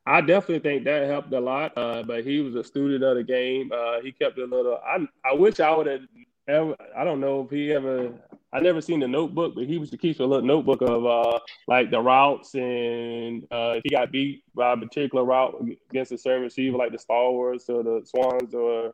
I 0.05 0.21
definitely 0.21 0.59
think 0.59 0.83
that 0.85 1.07
helped 1.07 1.33
a 1.33 1.39
lot. 1.39 1.73
Uh, 1.77 2.03
but 2.03 2.23
he 2.23 2.41
was 2.41 2.55
a 2.55 2.63
student 2.63 3.03
of 3.03 3.15
the 3.15 3.23
game. 3.23 3.71
Uh, 3.73 4.01
he 4.01 4.11
kept 4.11 4.37
a 4.37 4.45
little. 4.45 4.79
I 4.85 5.07
I 5.23 5.33
wish 5.33 5.59
I 5.59 5.75
would 5.75 5.87
have 5.87 6.01
ever. 6.47 6.75
I 6.95 7.03
don't 7.03 7.19
know 7.19 7.41
if 7.41 7.49
he 7.49 7.71
ever. 7.73 8.13
I 8.53 8.59
never 8.61 8.79
seen 8.79 9.01
the 9.01 9.07
notebook, 9.07 9.53
but 9.55 9.65
he 9.65 9.77
was 9.77 9.89
to 9.89 9.97
keep 9.97 10.19
a 10.19 10.23
little 10.23 10.45
notebook 10.45 10.81
of 10.81 11.05
uh, 11.05 11.39
like 11.67 11.91
the 11.91 11.99
routes 11.99 12.55
and 12.55 13.43
uh, 13.51 13.73
if 13.75 13.83
he 13.83 13.89
got 13.89 14.13
beat 14.13 14.43
by 14.53 14.73
a 14.73 14.77
particular 14.77 15.25
route 15.25 15.61
against 15.89 16.13
a 16.13 16.17
certain 16.17 16.43
receiver, 16.43 16.77
like 16.77 16.93
the 16.93 16.97
Stallworths 16.97 17.69
or 17.69 17.83
the 17.83 18.05
Swanns 18.05 18.53
or 18.53 18.93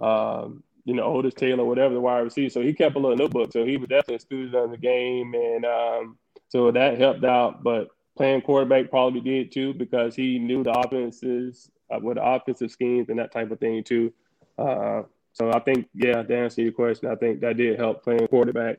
um, 0.00 0.62
you 0.84 0.94
know 0.94 1.04
Otis 1.04 1.34
Taylor, 1.34 1.64
whatever 1.64 1.92
the 1.92 2.00
wide 2.00 2.20
receiver. 2.20 2.48
So 2.48 2.62
he 2.62 2.72
kept 2.72 2.96
a 2.96 2.98
little 2.98 3.16
notebook. 3.16 3.52
So 3.52 3.64
he 3.64 3.76
was 3.76 3.88
definitely 3.88 4.16
a 4.16 4.20
student 4.20 4.54
of 4.54 4.70
the 4.70 4.78
game, 4.78 5.34
and 5.34 5.64
um, 5.66 6.16
so 6.48 6.70
that 6.70 6.98
helped 6.98 7.24
out. 7.24 7.62
But 7.62 7.88
playing 8.16 8.42
quarterback 8.42 8.90
probably 8.90 9.20
did 9.20 9.52
too 9.52 9.74
because 9.74 10.14
he 10.14 10.38
knew 10.38 10.62
the 10.62 10.72
offenses 10.72 11.70
uh, 11.90 11.98
with 12.00 12.16
the 12.16 12.24
offensive 12.24 12.70
schemes 12.70 13.08
and 13.08 13.18
that 13.18 13.32
type 13.32 13.50
of 13.50 13.60
thing 13.60 13.82
too. 13.82 14.12
Uh, 14.58 15.02
so 15.32 15.50
I 15.52 15.58
think, 15.60 15.88
yeah, 15.94 16.22
to 16.22 16.36
answer 16.36 16.62
your 16.62 16.72
question, 16.72 17.10
I 17.10 17.16
think 17.16 17.40
that 17.40 17.56
did 17.56 17.78
help 17.78 18.04
playing 18.04 18.28
quarterback 18.28 18.78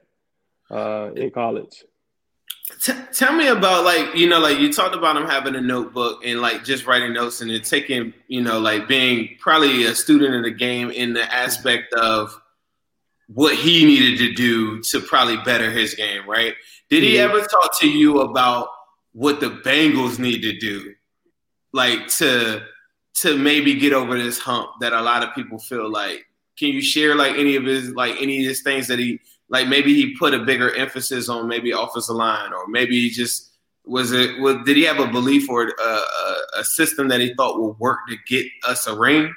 uh, 0.71 1.11
in 1.15 1.31
college. 1.31 1.83
T- 2.81 2.93
tell 3.13 3.33
me 3.33 3.47
about 3.47 3.85
like 3.85 4.15
you 4.15 4.27
know 4.27 4.39
like 4.39 4.57
you 4.57 4.73
talked 4.73 4.95
about 4.95 5.15
him 5.15 5.27
having 5.27 5.53
a 5.53 5.61
notebook 5.61 6.25
and 6.25 6.41
like 6.41 6.63
just 6.63 6.87
writing 6.87 7.13
notes 7.13 7.41
and 7.41 7.51
then 7.51 7.61
taking 7.61 8.11
you 8.27 8.41
know 8.41 8.59
like 8.59 8.87
being 8.87 9.35
probably 9.39 9.83
a 9.85 9.93
student 9.93 10.33
of 10.33 10.43
the 10.43 10.51
game 10.51 10.89
in 10.89 11.13
the 11.13 11.31
aspect 11.31 11.93
of 11.93 12.41
what 13.27 13.55
he 13.55 13.85
needed 13.85 14.17
to 14.17 14.33
do 14.33 14.81
to 14.81 14.99
probably 14.99 15.37
better 15.37 15.69
his 15.69 15.93
game 15.93 16.27
right 16.27 16.55
did 16.89 17.03
he 17.03 17.15
mm-hmm. 17.15 17.29
ever 17.29 17.45
talk 17.45 17.79
to 17.79 17.87
you 17.87 18.21
about 18.21 18.69
what 19.15 19.39
the 19.39 19.49
Bengals 19.49 20.19
need 20.19 20.41
to 20.41 20.57
do, 20.59 20.93
like 21.71 22.07
to 22.17 22.61
to 23.21 23.37
maybe 23.37 23.75
get 23.75 23.93
over 23.93 24.21
this 24.21 24.37
hump 24.37 24.69
that 24.81 24.91
a 24.91 25.01
lot 25.01 25.23
of 25.23 25.33
people 25.33 25.57
feel 25.57 25.89
like. 25.89 26.25
Can 26.59 26.69
you 26.69 26.81
share 26.81 27.15
like 27.15 27.37
any 27.37 27.55
of 27.55 27.63
his 27.63 27.91
like 27.91 28.15
any 28.21 28.43
of 28.43 28.49
his 28.49 28.61
things 28.61 28.87
that 28.87 28.99
he 28.99 29.19
like 29.49 29.69
maybe 29.69 29.93
he 29.93 30.15
put 30.17 30.33
a 30.33 30.39
bigger 30.39 30.75
emphasis 30.75 31.29
on 31.29 31.47
maybe 31.47 31.71
offensive 31.71 32.15
line, 32.15 32.51
or 32.51 32.67
maybe 32.67 32.99
he 32.99 33.09
just 33.09 33.51
was 33.85 34.11
it? 34.11 34.39
Was, 34.41 34.57
did 34.65 34.75
he 34.75 34.83
have 34.83 34.99
a 34.99 35.07
belief 35.07 35.49
or 35.49 35.63
a, 35.63 35.81
a, 35.81 36.37
a 36.57 36.63
system 36.63 37.07
that 37.07 37.21
he 37.21 37.33
thought 37.35 37.61
would 37.61 37.79
work 37.79 37.99
to 38.09 38.17
get 38.27 38.45
us 38.67 38.85
a 38.85 38.97
ring? 38.97 39.33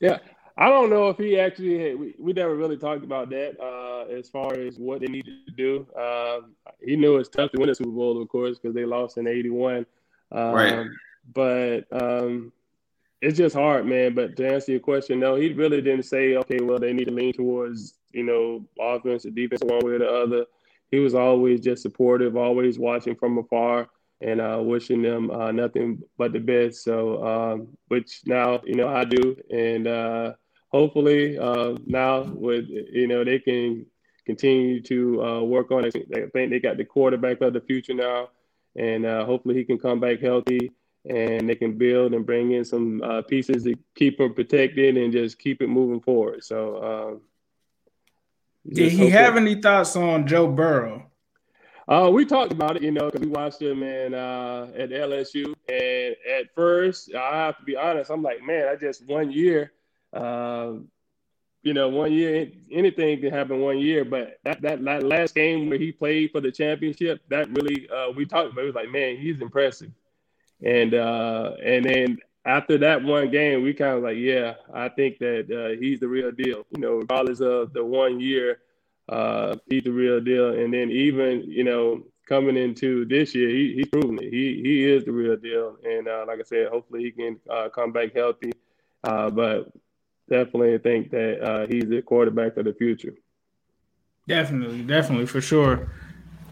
Yeah, 0.00 0.18
I 0.60 0.68
don't 0.68 0.90
know 0.90 1.08
if 1.08 1.16
he 1.18 1.38
actually. 1.38 1.78
Had, 1.78 1.98
we, 1.98 2.14
we 2.18 2.32
never 2.32 2.56
really 2.56 2.76
talked 2.76 3.04
about 3.04 3.30
that 3.30 3.56
uh, 3.60 4.12
as 4.12 4.28
far 4.28 4.54
as 4.54 4.76
what 4.76 5.00
they 5.00 5.06
needed 5.06 5.46
to 5.46 5.52
do. 5.52 5.86
Uh, 5.96 6.40
he 6.84 6.96
knew 6.96 7.16
it's 7.16 7.28
tough 7.28 7.52
to 7.52 7.60
win 7.60 7.68
a 7.68 7.74
Super 7.74 7.90
Bowl, 7.90 8.20
of 8.20 8.28
course, 8.28 8.58
because 8.58 8.74
they 8.74 8.84
lost 8.84 9.18
in 9.18 9.28
'81. 9.28 9.86
Um, 10.32 10.52
right. 10.52 10.86
But 11.32 11.86
um, 11.92 12.52
it's 13.22 13.38
just 13.38 13.54
hard, 13.54 13.86
man. 13.86 14.14
But 14.14 14.36
to 14.36 14.52
answer 14.52 14.72
your 14.72 14.80
question, 14.80 15.20
no, 15.20 15.36
he 15.36 15.52
really 15.52 15.80
didn't 15.80 16.06
say, 16.06 16.34
okay, 16.34 16.58
well, 16.60 16.80
they 16.80 16.92
need 16.92 17.06
to 17.06 17.14
lean 17.14 17.32
towards 17.32 17.94
you 18.10 18.24
know 18.24 18.66
offense 18.80 19.26
or 19.26 19.30
defense 19.30 19.62
one 19.64 19.84
way 19.84 19.92
or 19.92 19.98
the 20.00 20.10
other. 20.10 20.44
He 20.90 20.98
was 20.98 21.14
always 21.14 21.60
just 21.60 21.82
supportive, 21.82 22.36
always 22.36 22.80
watching 22.80 23.14
from 23.14 23.38
afar 23.38 23.88
and 24.20 24.40
uh, 24.40 24.58
wishing 24.60 25.02
them 25.02 25.30
uh, 25.30 25.52
nothing 25.52 26.02
but 26.16 26.32
the 26.32 26.40
best. 26.40 26.82
So, 26.82 27.24
um, 27.24 27.68
which 27.86 28.22
now 28.26 28.60
you 28.64 28.74
know 28.74 28.88
I 28.88 29.04
do, 29.04 29.36
and 29.50 29.86
uh, 29.86 30.32
hopefully 30.68 31.38
uh, 31.38 31.76
now 31.86 32.22
with 32.22 32.66
you 32.68 33.06
know 33.06 33.24
they 33.24 33.38
can 33.38 33.86
continue 34.26 34.80
to 34.82 35.24
uh, 35.24 35.42
work 35.42 35.70
on 35.70 35.84
it. 35.84 35.96
I 36.14 36.26
think 36.32 36.50
they 36.50 36.60
got 36.60 36.76
the 36.76 36.84
quarterback 36.84 37.40
of 37.40 37.52
the 37.52 37.60
future 37.60 37.94
now, 37.94 38.28
and 38.76 39.06
uh, 39.06 39.24
hopefully 39.24 39.54
he 39.54 39.64
can 39.64 39.78
come 39.78 40.00
back 40.00 40.20
healthy. 40.20 40.72
And 41.08 41.48
they 41.48 41.54
can 41.54 41.78
build 41.78 42.12
and 42.12 42.26
bring 42.26 42.50
in 42.52 42.66
some 42.66 43.00
pieces 43.28 43.64
to 43.64 43.74
keep 43.94 44.20
him 44.20 44.34
protected 44.34 44.98
and 44.98 45.10
just 45.10 45.38
keep 45.38 45.62
it 45.62 45.68
moving 45.68 46.00
forward. 46.00 46.44
So, 46.44 46.82
um, 46.82 47.20
did 48.70 48.92
he 48.92 49.08
have 49.08 49.36
any 49.36 49.54
thoughts 49.54 49.96
on 49.96 50.26
Joe 50.26 50.48
Burrow? 50.48 51.08
Uh, 51.88 52.10
we 52.12 52.26
talked 52.26 52.52
about 52.52 52.76
it, 52.76 52.82
you 52.82 52.90
know, 52.90 53.06
because 53.06 53.22
we 53.22 53.28
watched 53.28 53.62
him 53.62 53.82
in 53.82 54.12
uh, 54.12 54.68
at 54.76 54.90
LSU, 54.90 55.54
and 55.70 56.16
at 56.30 56.54
first, 56.54 57.14
I 57.14 57.46
have 57.46 57.56
to 57.58 57.64
be 57.64 57.76
honest, 57.76 58.10
I'm 58.10 58.22
like, 58.22 58.42
man, 58.42 58.68
I 58.68 58.76
just 58.76 59.06
one 59.06 59.32
year, 59.32 59.72
uh, 60.12 60.72
you 61.62 61.74
know, 61.74 61.88
one 61.88 62.12
year, 62.12 62.50
anything 62.70 63.20
can 63.20 63.32
happen 63.32 63.60
one 63.60 63.78
year, 63.78 64.04
but 64.04 64.38
that, 64.44 64.62
that, 64.62 64.84
that 64.84 65.02
last 65.02 65.34
game 65.34 65.68
where 65.68 65.78
he 65.78 65.92
played 65.92 66.30
for 66.30 66.40
the 66.40 66.52
championship, 66.52 67.20
that 67.28 67.48
really, 67.50 67.88
uh, 67.90 68.10
we 68.10 68.24
talked 68.24 68.52
about. 68.52 68.62
It 68.62 68.66
was 68.66 68.74
like, 68.74 68.90
man, 68.90 69.16
he's 69.16 69.40
impressive, 69.40 69.90
and 70.62 70.94
uh, 70.94 71.52
and 71.62 71.84
then 71.84 72.18
after 72.44 72.78
that 72.78 73.02
one 73.02 73.30
game, 73.30 73.62
we 73.62 73.74
kind 73.74 73.96
of 73.96 74.02
like, 74.02 74.16
yeah, 74.16 74.54
I 74.72 74.88
think 74.88 75.18
that 75.18 75.50
uh, 75.50 75.80
he's 75.80 76.00
the 76.00 76.08
real 76.08 76.30
deal. 76.30 76.64
You 76.70 76.80
know, 76.80 76.94
regardless 76.94 77.40
of 77.40 77.72
the 77.72 77.84
one 77.84 78.20
year 78.20 78.60
uh, 79.08 79.56
he's 79.68 79.84
the 79.84 79.90
real 79.90 80.20
deal. 80.20 80.50
And 80.50 80.72
then 80.72 80.90
even 80.90 81.42
you 81.44 81.64
know 81.64 82.02
coming 82.28 82.56
into 82.56 83.04
this 83.06 83.34
year, 83.34 83.48
he, 83.48 83.74
he's 83.74 83.88
proven 83.88 84.18
it. 84.18 84.32
He 84.32 84.60
he 84.62 84.84
is 84.84 85.04
the 85.04 85.12
real 85.12 85.36
deal. 85.36 85.76
And 85.84 86.08
uh, 86.08 86.24
like 86.26 86.40
I 86.40 86.44
said, 86.44 86.68
hopefully 86.68 87.04
he 87.04 87.10
can 87.12 87.40
uh, 87.50 87.68
come 87.70 87.92
back 87.92 88.14
healthy. 88.14 88.52
Uh, 89.04 89.30
but 89.30 89.72
definitely 90.28 90.78
think 90.78 91.10
that 91.10 91.42
uh, 91.42 91.66
he's 91.66 91.88
the 91.88 92.02
quarterback 92.02 92.56
of 92.56 92.64
the 92.64 92.74
future. 92.74 93.14
Definitely, 94.26 94.82
definitely 94.82 95.26
for 95.26 95.40
sure. 95.40 95.90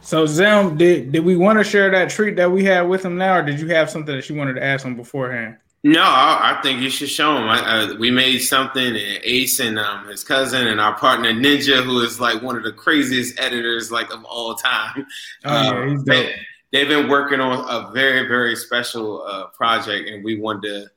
So 0.01 0.25
Zim, 0.25 0.77
did 0.77 1.13
did 1.13 1.25
we 1.25 1.37
want 1.37 1.59
to 1.59 1.65
share 1.65 1.91
that 1.91 2.11
treat 2.11 2.37
that 2.37 2.51
we 2.51 2.65
had 2.65 2.83
with 2.83 3.05
him 3.05 3.17
now, 3.17 3.37
or 3.39 3.43
did 3.43 3.61
you 3.61 3.69
have 3.69 3.91
something 3.91 4.15
that 4.15 4.29
you 4.29 4.37
wanted 4.37 4.55
to 4.55 4.65
ask 4.65 4.85
him 4.85 4.97
beforehand? 4.97 5.57
No, 5.83 6.03
I, 6.03 6.57
I 6.57 6.63
think 6.63 6.81
you 6.81 6.91
should 6.91 7.09
show 7.09 7.37
him. 7.37 7.45
I, 7.45 7.59
I, 7.61 7.93
we 7.93 8.11
made 8.11 8.39
something, 8.39 8.85
and 8.85 9.21
Ace 9.23 9.61
and 9.61 9.79
um, 9.79 10.09
his 10.09 10.25
cousin 10.25 10.67
and 10.67 10.81
our 10.81 10.97
partner 10.99 11.33
Ninja, 11.33 11.85
who 11.85 12.01
is 12.01 12.19
like 12.19 12.43
one 12.43 12.57
of 12.57 12.65
the 12.65 12.73
craziest 12.73 13.39
editors 13.39 13.93
like 13.93 14.13
of 14.13 14.25
all 14.25 14.55
time. 14.55 15.07
Oh, 15.45 15.63
yeah, 15.63 15.69
um, 15.69 15.89
he's 15.91 16.03
dope. 16.03 16.27
They, 16.73 16.79
have 16.81 16.89
been 16.89 17.09
working 17.09 17.41
on 17.41 17.65
a 17.69 17.93
very, 17.93 18.27
very 18.27 18.57
special 18.57 19.23
uh, 19.23 19.47
project, 19.49 20.09
and 20.09 20.25
we 20.25 20.41
wanted 20.41 20.63
to 20.63 20.91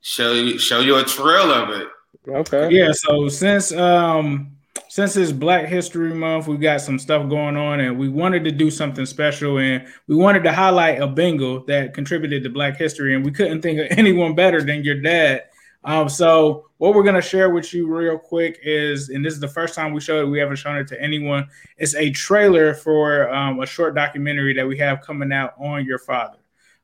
show 0.00 0.32
you 0.32 0.58
show 0.58 0.78
you 0.80 0.96
a 0.96 1.04
trail 1.04 1.50
of 1.50 1.70
it. 1.70 1.88
Okay. 2.28 2.68
Yeah. 2.70 2.92
So 2.92 3.28
since 3.28 3.72
um 3.72 4.56
since 4.88 5.16
it's 5.16 5.32
Black 5.32 5.66
History 5.66 6.14
Month, 6.14 6.48
we 6.48 6.56
got 6.56 6.80
some 6.80 6.98
stuff 6.98 7.28
going 7.28 7.56
on, 7.56 7.80
and 7.80 7.98
we 7.98 8.08
wanted 8.08 8.44
to 8.44 8.50
do 8.50 8.70
something 8.70 9.06
special, 9.06 9.58
and 9.58 9.86
we 10.06 10.16
wanted 10.16 10.42
to 10.44 10.52
highlight 10.52 11.00
a 11.00 11.06
Bengal 11.06 11.64
that 11.66 11.94
contributed 11.94 12.42
to 12.44 12.50
Black 12.50 12.76
history, 12.76 13.14
and 13.14 13.24
we 13.24 13.30
couldn't 13.30 13.62
think 13.62 13.78
of 13.78 13.86
anyone 13.98 14.34
better 14.34 14.62
than 14.62 14.84
your 14.84 15.00
dad. 15.00 15.44
Um, 15.84 16.08
so 16.08 16.68
what 16.78 16.94
we're 16.94 17.04
gonna 17.04 17.22
share 17.22 17.50
with 17.50 17.72
you 17.72 17.86
real 17.86 18.18
quick 18.18 18.58
is, 18.62 19.08
and 19.08 19.24
this 19.24 19.34
is 19.34 19.40
the 19.40 19.48
first 19.48 19.74
time 19.74 19.92
we 19.92 20.00
showed 20.00 20.22
it, 20.22 20.30
we 20.30 20.38
haven't 20.38 20.56
shown 20.56 20.76
it 20.76 20.88
to 20.88 21.00
anyone. 21.00 21.48
It's 21.78 21.94
a 21.94 22.10
trailer 22.10 22.74
for 22.74 23.32
um, 23.32 23.60
a 23.60 23.66
short 23.66 23.94
documentary 23.94 24.54
that 24.54 24.66
we 24.66 24.76
have 24.78 25.00
coming 25.00 25.32
out 25.32 25.54
on 25.58 25.84
your 25.84 25.98
father. 25.98 26.38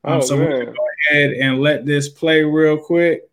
Um, 0.05 0.19
oh, 0.19 0.21
so 0.21 0.37
man. 0.37 0.45
we're 0.45 0.59
gonna 0.65 0.77
go 0.77 0.85
ahead 1.09 1.31
and 1.31 1.59
let 1.59 1.85
this 1.85 2.09
play 2.09 2.43
real 2.43 2.77
quick 2.77 3.23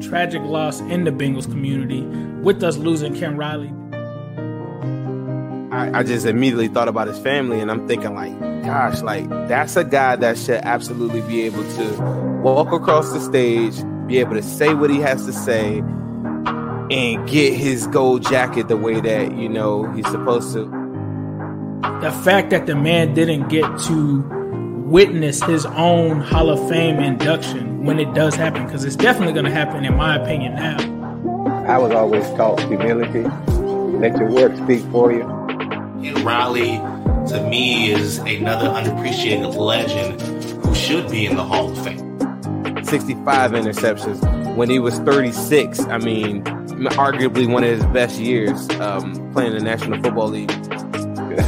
tragic 0.00 0.42
loss 0.42 0.80
in 0.80 1.04
the 1.04 1.10
Bengals 1.10 1.44
community 1.44 2.02
with 2.42 2.62
us 2.62 2.76
losing 2.76 3.14
Ken 3.14 3.36
Riley. 3.36 3.72
I, 5.72 6.00
I, 6.00 6.02
just 6.02 6.26
immediately 6.26 6.68
thought 6.68 6.88
about 6.88 7.06
his 7.06 7.18
family 7.20 7.60
and 7.60 7.70
I'm 7.70 7.86
thinking 7.86 8.14
like, 8.14 8.38
gosh, 8.64 9.02
like 9.02 9.28
that's 9.48 9.76
a 9.76 9.84
guy 9.84 10.16
that 10.16 10.36
should 10.36 10.60
absolutely 10.62 11.20
be 11.22 11.42
able 11.42 11.62
to 11.62 12.40
walk 12.42 12.72
across 12.72 13.12
the 13.12 13.20
stage, 13.20 13.74
be 14.06 14.18
able 14.18 14.34
to 14.34 14.42
say 14.42 14.74
what 14.74 14.90
he 14.90 14.98
has 14.98 15.24
to 15.26 15.32
say, 15.32 15.78
and 15.78 17.28
get 17.28 17.54
his 17.54 17.86
gold 17.86 18.24
jacket 18.28 18.66
the 18.66 18.76
way 18.76 19.00
that, 19.00 19.36
you 19.36 19.48
know, 19.48 19.90
he's 19.92 20.06
supposed 20.10 20.52
to. 20.54 20.64
The 22.00 22.10
fact 22.24 22.50
that 22.50 22.66
the 22.66 22.74
man 22.74 23.14
didn't 23.14 23.48
get 23.48 23.64
to 23.82 24.22
witness 24.86 25.40
his 25.42 25.66
own 25.66 26.20
Hall 26.20 26.50
of 26.50 26.68
Fame 26.68 26.98
induction 26.98 27.69
when 27.80 27.98
it 27.98 28.12
does 28.12 28.34
happen, 28.34 28.66
because 28.66 28.84
it's 28.84 28.96
definitely 28.96 29.32
going 29.32 29.46
to 29.46 29.50
happen, 29.50 29.84
in 29.84 29.96
my 29.96 30.16
opinion, 30.16 30.54
now. 30.54 30.76
I 31.66 31.78
was 31.78 31.92
always 31.92 32.28
taught 32.32 32.60
humility. 32.60 33.22
Let 33.98 34.18
your 34.18 34.30
work 34.30 34.54
speak 34.58 34.82
for 34.92 35.10
you. 35.12 35.22
And 35.22 36.20
Riley, 36.20 36.76
to 37.28 37.46
me, 37.48 37.90
is 37.90 38.18
another 38.18 38.66
unappreciated 38.66 39.54
legend 39.54 40.20
who 40.62 40.74
should 40.74 41.10
be 41.10 41.24
in 41.24 41.36
the 41.36 41.42
Hall 41.42 41.70
of 41.70 41.84
Fame. 41.84 42.84
65 42.84 43.52
interceptions 43.52 44.56
when 44.56 44.68
he 44.68 44.78
was 44.78 44.98
36. 44.98 45.80
I 45.80 45.96
mean, 45.98 46.44
arguably 46.44 47.50
one 47.50 47.64
of 47.64 47.70
his 47.70 47.84
best 47.86 48.18
years 48.18 48.68
um, 48.80 49.32
playing 49.32 49.54
the 49.54 49.60
National 49.60 50.02
Football 50.02 50.28
League. 50.28 50.50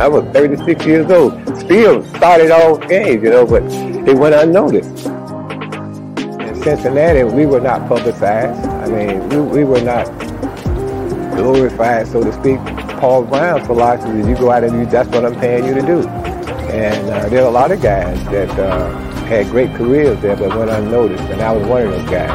I 0.01 0.09
was 0.09 0.25
36 0.33 0.87
years 0.87 1.11
old. 1.11 1.33
Still 1.59 2.05
started 2.15 2.51
all 2.51 2.79
games, 2.79 3.23
you 3.23 3.31
know, 3.31 3.45
but 3.45 3.63
it 3.65 4.17
went 4.17 4.35
unnoticed. 4.35 5.12
In 6.63 6.79
Cincinnati, 6.79 7.25
we 7.25 7.45
were 7.45 7.61
not 7.61 7.89
publicized. 7.89 8.65
I 8.65 8.87
mean, 8.87 9.29
we, 9.31 9.41
we 9.41 9.65
were 9.65 9.81
not 9.81 10.07
glorified, 11.35 12.07
so 12.07 12.23
to 12.23 12.33
speak. 12.35 12.61
Paul 13.01 13.25
Brown's 13.25 13.67
philosophy 13.67 14.21
is 14.21 14.29
you 14.29 14.37
go 14.37 14.53
out 14.53 14.63
and 14.63 14.79
you, 14.79 14.87
that's 14.87 15.09
what 15.09 15.27
I'm 15.27 15.35
paying 15.41 15.65
you 15.65 15.75
to 15.75 15.83
do. 15.83 16.07
And 16.71 17.11
uh, 17.11 17.29
there 17.31 17.43
are 17.43 17.49
a 17.49 17.51
lot 17.51 17.73
of 17.73 17.83
guys 17.83 18.17
that 18.27 18.49
uh, 18.61 18.97
had 19.25 19.49
great 19.49 19.75
careers 19.75 20.21
there 20.23 20.37
but 20.37 20.57
went 20.57 20.71
unnoticed, 20.71 21.25
and 21.25 21.43
I 21.43 21.51
was 21.51 21.67
one 21.67 21.83
of 21.83 21.91
those 21.91 22.09
guys. 22.09 22.31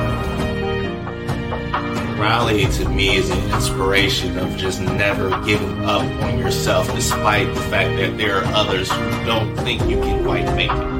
Riley 2.19 2.65
to 2.65 2.89
me 2.89 3.15
is 3.15 3.29
an 3.29 3.53
inspiration 3.53 4.37
of 4.39 4.57
just 4.57 4.81
never 4.81 5.29
giving 5.45 5.85
up 5.85 6.03
on 6.23 6.37
yourself 6.37 6.93
despite 6.93 7.47
the 7.55 7.61
fact 7.61 7.95
that 7.95 8.17
there 8.17 8.43
are 8.43 8.45
others 8.53 8.91
who 8.91 9.25
don't 9.25 9.55
think 9.55 9.83
you 9.83 10.01
can 10.01 10.21
quite 10.25 10.53
make 10.53 10.69
it. 10.69 10.96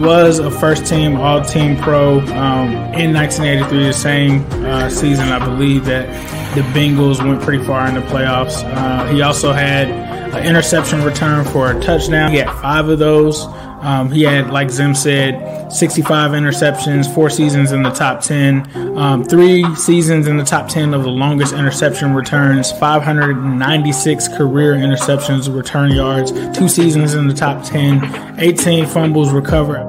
Was 0.00 0.38
a 0.38 0.50
first 0.50 0.86
team, 0.86 1.16
all 1.16 1.44
team 1.44 1.76
pro 1.76 2.20
um, 2.20 2.70
in 2.94 3.12
1983, 3.12 3.86
the 3.86 3.92
same 3.92 4.44
uh, 4.64 4.88
season, 4.88 5.28
I 5.28 5.44
believe, 5.44 5.84
that 5.84 6.06
the 6.54 6.62
Bengals 6.78 7.24
went 7.24 7.42
pretty 7.42 7.64
far 7.64 7.86
in 7.86 7.94
the 7.94 8.00
playoffs. 8.00 8.64
Uh, 8.64 9.06
he 9.08 9.22
also 9.22 9.52
had 9.52 9.88
an 9.88 10.44
interception 10.44 11.02
return 11.02 11.44
for 11.44 11.70
a 11.70 11.80
touchdown. 11.80 12.30
He 12.30 12.38
had 12.38 12.50
five 12.60 12.88
of 12.88 12.98
those. 12.98 13.44
Um, 13.82 14.12
he 14.12 14.22
had, 14.22 14.50
like 14.50 14.70
Zim 14.70 14.94
said, 14.94 15.72
65 15.72 16.30
interceptions, 16.30 17.12
four 17.12 17.28
seasons 17.28 17.72
in 17.72 17.82
the 17.82 17.90
top 17.90 18.20
10, 18.20 18.96
um, 18.96 19.24
three 19.24 19.64
seasons 19.74 20.28
in 20.28 20.36
the 20.36 20.44
top 20.44 20.68
10 20.68 20.94
of 20.94 21.02
the 21.02 21.10
longest 21.10 21.52
interception 21.52 22.14
returns, 22.14 22.70
596 22.72 24.28
career 24.28 24.74
interceptions, 24.74 25.52
return 25.52 25.90
yards, 25.90 26.30
two 26.56 26.68
seasons 26.68 27.14
in 27.14 27.26
the 27.26 27.34
top 27.34 27.64
10, 27.64 28.38
18 28.38 28.86
fumbles 28.86 29.32
recovered. 29.32 29.88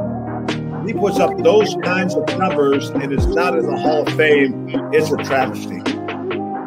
He 0.87 0.93
puts 0.93 1.19
up 1.19 1.37
those 1.37 1.75
kinds 1.83 2.15
of 2.15 2.25
numbers 2.37 2.89
and 2.89 3.13
is 3.13 3.27
not 3.27 3.55
in 3.55 3.65
the 3.65 3.77
Hall 3.77 4.07
of 4.07 4.13
Fame. 4.15 4.69
It's 4.91 5.11
a 5.11 5.17
travesty 5.17 5.92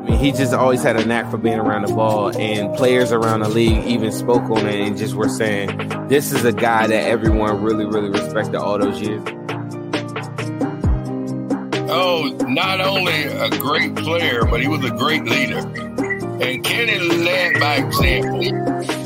mean, 0.07 0.19
he 0.19 0.33
just 0.33 0.55
always 0.55 0.83
had 0.83 0.97
a 0.97 1.05
knack 1.05 1.31
for 1.31 1.37
being 1.37 1.59
around 1.59 1.87
the 1.87 1.95
ball, 1.95 2.37
and 2.37 2.75
players 2.77 3.13
around 3.13 3.41
the 3.41 3.49
league 3.49 3.85
even 3.87 4.13
spoke 4.13 4.49
on 4.51 4.67
it 4.67 4.81
and 4.81 4.97
just 4.97 5.15
were 5.15 5.29
saying, 5.29 5.77
"This 6.09 6.33
is 6.33 6.45
a 6.45 6.53
guy 6.53 6.87
that 6.87 7.05
everyone 7.09 7.63
really, 7.63 7.85
really 7.85 8.11
respected 8.11 8.55
all 8.57 8.79
those 8.79 9.01
years." 9.01 9.23
Oh, 11.89 12.37
not 12.49 12.81
only 12.81 13.25
a 13.25 13.51
great 13.51 13.95
player, 13.97 14.45
but 14.45 14.61
he 14.61 14.69
was 14.69 14.85
a 14.85 14.91
great 14.91 15.25
leader. 15.25 15.63
And 16.41 16.63
Kenny 16.63 16.99
led 16.99 17.59
by 17.59 17.77
example. 17.77 18.45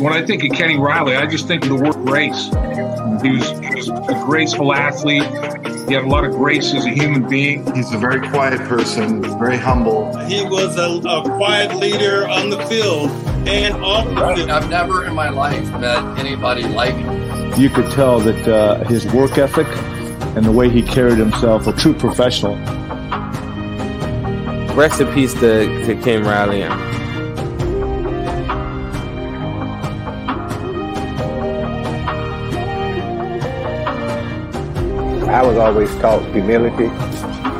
When 0.03 0.12
I 0.12 0.25
think 0.27 0.43
of 0.45 0.51
Kenny 0.59 0.79
Riley, 0.79 1.16
I 1.16 1.27
just 1.27 1.47
think 1.47 1.62
of 1.64 1.69
the 1.69 1.77
word 1.77 1.95
grace. 2.05 2.49
He 3.23 3.31
was, 3.31 3.51
he 3.61 3.75
was 3.75 3.88
a 3.88 4.23
graceful 4.25 4.73
athlete. 4.75 5.23
He 5.88 5.95
had 5.95 6.05
a 6.05 6.09
lot 6.09 6.25
of 6.25 6.33
grace 6.33 6.75
as 6.75 6.87
a 6.87 6.90
human 6.90 7.29
being. 7.29 7.73
He's 7.75 7.93
a 7.93 7.99
very 7.99 8.27
quiet 8.31 8.61
person, 8.69 9.23
very 9.38 9.57
humble. 9.57 10.16
He 10.27 10.45
was 10.45 10.77
a, 10.77 11.07
a 11.09 11.23
quiet 11.37 11.77
leader 11.77 12.29
on 12.29 12.51
the 12.51 12.59
field 12.66 13.11
and 13.47 13.75
off 13.85 14.07
the 14.07 14.35
field. 14.35 14.51
I've 14.51 14.71
never 14.71 15.05
in 15.05 15.14
my 15.14 15.29
life 15.29 15.71
met 15.81 16.19
anybody 16.19 16.62
like 16.64 16.95
him. 16.95 17.61
You 17.61 17.71
could 17.71 17.90
tell 17.93 18.21
that 18.21 18.49
uh, 18.49 18.85
his 18.85 19.07
work 19.12 19.38
ethic 19.38 19.66
and 20.37 20.45
the 20.45 20.53
way 20.53 20.69
he 20.69 20.83
carried 20.83 21.19
himself, 21.19 21.66
a 21.66 21.73
true 21.73 21.95
professional. 21.95 22.57
Rest 24.75 25.01
in 25.01 25.12
peace 25.12 25.35
to, 25.35 25.85
to 25.87 25.95
Ken 26.03 26.23
Riley. 26.25 26.62
Always 35.61 35.94
taught 35.96 36.25
humility. 36.33 36.88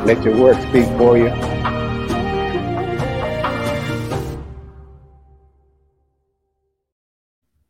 Let 0.05 0.23
your 0.23 0.35
work 0.35 0.59
speak 0.69 0.87
for 0.97 1.17
you. 1.17 1.29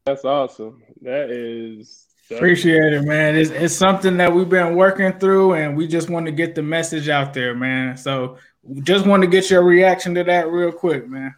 That's 0.05 0.25
awesome. 0.25 0.81
That 1.01 1.29
is 1.29 2.07
Appreciate 2.35 2.93
it, 2.93 3.03
man. 3.03 3.35
It's, 3.35 3.49
it's 3.49 3.75
something 3.75 4.17
that 4.17 4.33
we've 4.33 4.47
been 4.47 4.75
working 4.75 5.13
through, 5.19 5.53
and 5.55 5.75
we 5.75 5.87
just 5.87 6.09
want 6.09 6.27
to 6.27 6.31
get 6.31 6.55
the 6.55 6.61
message 6.61 7.09
out 7.09 7.33
there, 7.33 7.53
man. 7.53 7.97
So, 7.97 8.37
just 8.83 9.05
want 9.05 9.23
to 9.23 9.27
get 9.27 9.49
your 9.49 9.63
reaction 9.63 10.15
to 10.15 10.23
that 10.23 10.49
real 10.49 10.71
quick, 10.71 11.07
man. 11.09 11.35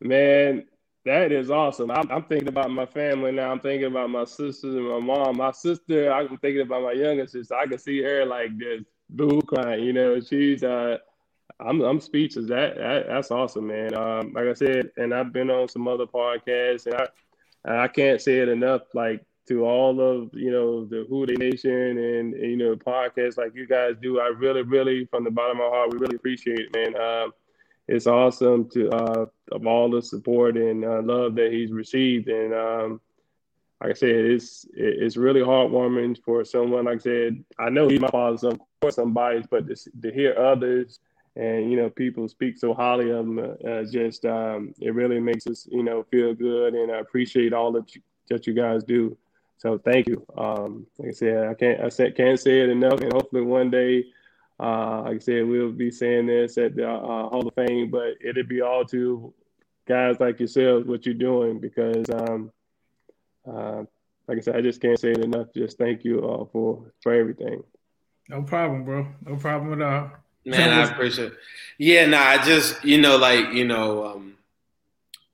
Man, 0.00 0.64
that 1.06 1.30
is 1.30 1.50
awesome. 1.50 1.90
I'm, 1.90 2.10
I'm, 2.10 2.24
thinking 2.24 2.48
about 2.48 2.70
my 2.70 2.84
family 2.84 3.30
now. 3.30 3.52
I'm 3.52 3.60
thinking 3.60 3.86
about 3.86 4.10
my 4.10 4.24
sisters 4.24 4.74
and 4.74 4.88
my 4.88 4.98
mom. 4.98 5.36
My 5.36 5.52
sister, 5.52 6.12
I'm 6.12 6.36
thinking 6.38 6.62
about 6.62 6.82
my 6.82 6.92
younger 6.92 7.28
sister. 7.28 7.54
I 7.54 7.66
can 7.66 7.78
see 7.78 8.02
her 8.02 8.26
like 8.26 8.58
this, 8.58 8.82
boo 9.08 9.40
crying. 9.42 9.84
You 9.84 9.92
know, 9.92 10.20
she's 10.20 10.64
uh, 10.64 10.98
I'm 11.60 11.80
I'm 11.80 12.00
speechless. 12.00 12.48
That, 12.48 12.76
that 12.76 13.06
that's 13.06 13.30
awesome, 13.30 13.68
man. 13.68 13.94
Um, 13.94 14.32
like 14.32 14.46
I 14.46 14.54
said, 14.54 14.90
and 14.96 15.14
I've 15.14 15.32
been 15.32 15.48
on 15.48 15.68
some 15.68 15.86
other 15.86 16.06
podcasts, 16.06 16.86
and 16.86 16.96
I 16.96 17.84
I 17.84 17.88
can't 17.88 18.20
say 18.20 18.38
it 18.40 18.48
enough. 18.48 18.82
Like 18.92 19.24
to 19.46 19.64
all 19.64 20.00
of 20.00 20.30
you 20.34 20.50
know 20.50 20.84
the 20.86 21.06
Dey 21.26 21.34
Nation 21.34 21.70
and, 21.70 22.34
and, 22.34 22.50
you 22.50 22.56
know 22.56 22.74
podcasts 22.74 23.38
like 23.38 23.54
you 23.54 23.68
guys 23.68 23.94
do. 24.02 24.18
I 24.18 24.26
really, 24.26 24.62
really, 24.62 25.06
from 25.06 25.22
the 25.22 25.30
bottom 25.30 25.60
of 25.60 25.70
my 25.70 25.76
heart, 25.76 25.92
we 25.92 25.98
really 25.98 26.16
appreciate 26.16 26.58
it, 26.58 26.74
man. 26.74 27.00
Uh, 27.00 27.28
it's 27.88 28.06
awesome 28.06 28.68
to 28.70 28.90
uh, 28.90 29.26
of 29.52 29.66
all 29.66 29.90
the 29.90 30.02
support 30.02 30.56
and 30.56 30.84
uh, 30.84 31.02
love 31.02 31.34
that 31.36 31.52
he's 31.52 31.72
received, 31.72 32.28
and 32.28 32.54
um, 32.54 33.00
like 33.80 33.90
I 33.90 33.94
said, 33.94 34.10
it's 34.10 34.66
it's 34.74 35.16
really 35.16 35.40
heartwarming 35.40 36.16
for 36.24 36.44
someone. 36.44 36.86
Like 36.86 36.96
I 36.96 37.02
said, 37.02 37.44
I 37.58 37.70
know 37.70 37.88
he's 37.88 38.00
my 38.00 38.08
father, 38.08 38.48
of 38.48 38.60
course 38.80 38.98
I'm 38.98 39.12
biased, 39.12 39.50
but 39.50 39.66
to, 39.68 39.76
to 40.02 40.12
hear 40.12 40.36
others 40.36 40.98
and 41.36 41.70
you 41.70 41.76
know 41.76 41.90
people 41.90 42.28
speak 42.28 42.58
so 42.58 42.72
highly 42.74 43.10
of 43.10 43.26
him, 43.26 43.38
uh, 43.38 43.82
just 43.84 44.24
um, 44.24 44.74
it 44.80 44.94
really 44.94 45.20
makes 45.20 45.46
us 45.46 45.68
you 45.70 45.82
know 45.82 46.02
feel 46.10 46.34
good, 46.34 46.74
and 46.74 46.90
I 46.90 46.98
appreciate 46.98 47.52
all 47.52 47.70
that 47.72 47.94
you, 47.94 48.00
that 48.30 48.46
you 48.46 48.54
guys 48.54 48.82
do. 48.82 49.16
So 49.58 49.78
thank 49.78 50.08
you. 50.08 50.24
Um, 50.36 50.86
like 50.98 51.08
I 51.08 51.12
said, 51.12 51.48
I 51.48 51.54
can't 51.54 51.80
I 51.80 52.10
can't 52.10 52.40
say 52.40 52.60
it 52.60 52.70
enough, 52.70 53.00
and 53.00 53.12
hopefully 53.12 53.42
one 53.42 53.70
day, 53.70 54.06
uh, 54.58 55.02
like 55.02 55.16
I 55.16 55.18
said, 55.18 55.46
we'll 55.46 55.72
be 55.72 55.90
saying 55.90 56.26
this 56.26 56.56
at 56.58 56.76
the 56.76 56.88
uh, 56.88 56.98
Hall 56.98 57.46
of 57.46 57.54
Fame. 57.54 57.90
But 57.90 58.14
it'll 58.24 58.44
be 58.44 58.62
all 58.62 58.84
to 58.86 59.32
guys 59.86 60.16
like 60.18 60.40
yourselves 60.40 60.86
what 60.86 61.06
you're 61.06 61.14
doing 61.14 61.60
because, 61.60 62.06
um, 62.10 62.50
uh, 63.46 63.82
like 64.26 64.38
I 64.38 64.40
said, 64.40 64.56
I 64.56 64.60
just 64.60 64.80
can't 64.80 64.98
say 64.98 65.12
it 65.12 65.18
enough. 65.18 65.48
Just 65.54 65.78
thank 65.78 66.04
you 66.04 66.20
all 66.20 66.48
for 66.52 66.90
for 67.02 67.12
everything. 67.12 67.62
No 68.28 68.42
problem, 68.42 68.84
bro. 68.84 69.06
No 69.24 69.36
problem 69.36 69.80
at 69.80 69.86
all. 69.86 70.10
Man, 70.44 70.70
I 70.70 70.90
appreciate 70.90 71.32
it. 71.32 71.38
Yeah, 71.78 72.06
nah, 72.06 72.22
I 72.22 72.42
just 72.44 72.84
you 72.84 73.00
know 73.00 73.16
like 73.16 73.52
you 73.52 73.66
know. 73.66 74.06
Um, 74.06 74.32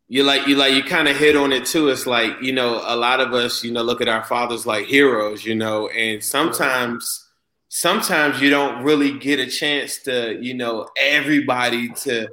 you 0.09 0.25
like 0.25 0.47
you 0.47 0.57
like 0.57 0.75
you 0.75 0.83
kind 0.83 1.09
of 1.09 1.17
hit 1.17 1.37
on 1.37 1.53
it 1.53 1.65
too. 1.65 1.89
It's 1.89 2.07
like 2.07 2.43
you 2.43 2.53
know 2.53 2.83
a 2.85 2.95
lot 2.97 3.21
of 3.21 3.33
us 3.33 3.65
you 3.65 3.73
know 3.73 3.83
look 3.83 4.03
at 4.03 4.09
our 4.09 4.23
fathers 4.25 4.67
like 4.67 4.85
heroes, 4.85 5.43
you 5.43 5.55
know, 5.55 5.89
and 5.89 6.23
sometimes 6.23 7.31
sometimes 7.75 8.39
you 8.39 8.51
don't 8.51 8.85
really 8.85 9.19
get 9.19 9.41
a 9.41 9.47
chance 9.47 9.97
to 9.97 10.39
you 10.43 10.53
know 10.53 10.87
everybody 11.01 11.89
to 11.89 12.29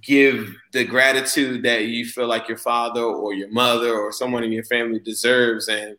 give 0.00 0.56
the 0.72 0.82
gratitude 0.82 1.62
that 1.62 1.84
you 1.84 2.06
feel 2.06 2.26
like 2.26 2.48
your 2.48 2.56
father 2.56 3.02
or 3.02 3.34
your 3.34 3.50
mother 3.50 3.92
or 3.92 4.10
someone 4.12 4.42
in 4.42 4.50
your 4.50 4.64
family 4.64 4.98
deserves, 4.98 5.68
and 5.68 5.98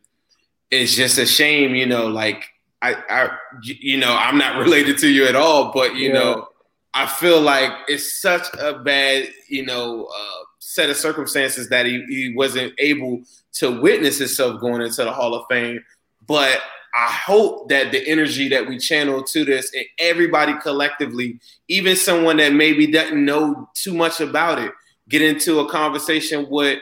it's 0.71 0.95
just 0.95 1.19
a 1.19 1.25
shame, 1.27 1.75
you 1.75 1.85
know, 1.85 2.07
like 2.07 2.45
I, 2.81 2.95
I 3.07 3.29
you 3.61 3.99
know 3.99 4.15
I'm 4.17 4.39
not 4.39 4.57
related 4.65 4.97
to 4.99 5.07
you 5.07 5.27
at 5.27 5.35
all, 5.35 5.71
but 5.71 5.95
you 5.95 6.07
yeah. 6.07 6.13
know 6.15 6.47
I 6.95 7.05
feel 7.05 7.39
like 7.39 7.71
it's 7.87 8.19
such 8.19 8.47
a 8.59 8.79
bad 8.79 9.29
you 9.47 9.65
know. 9.65 10.05
Uh, 10.05 10.43
set 10.61 10.89
of 10.89 10.97
circumstances 10.97 11.67
that 11.69 11.87
he, 11.87 12.05
he 12.09 12.33
wasn't 12.35 12.71
able 12.77 13.19
to 13.51 13.81
witness 13.81 14.19
himself 14.19 14.61
going 14.61 14.81
into 14.81 15.03
the 15.03 15.11
Hall 15.11 15.33
of 15.33 15.43
Fame. 15.49 15.83
But 16.29 16.59
I 16.95 17.11
hope 17.11 17.67
that 17.69 17.91
the 17.91 18.07
energy 18.07 18.47
that 18.49 18.65
we 18.65 18.77
channel 18.77 19.21
to 19.23 19.43
this 19.43 19.73
and 19.73 19.83
everybody 19.97 20.53
collectively, 20.61 21.41
even 21.67 21.97
someone 21.97 22.37
that 22.37 22.53
maybe 22.53 22.87
doesn't 22.87 23.25
know 23.25 23.69
too 23.73 23.93
much 23.93 24.21
about 24.21 24.59
it, 24.59 24.71
get 25.09 25.21
into 25.21 25.59
a 25.59 25.69
conversation 25.69 26.47
with 26.49 26.79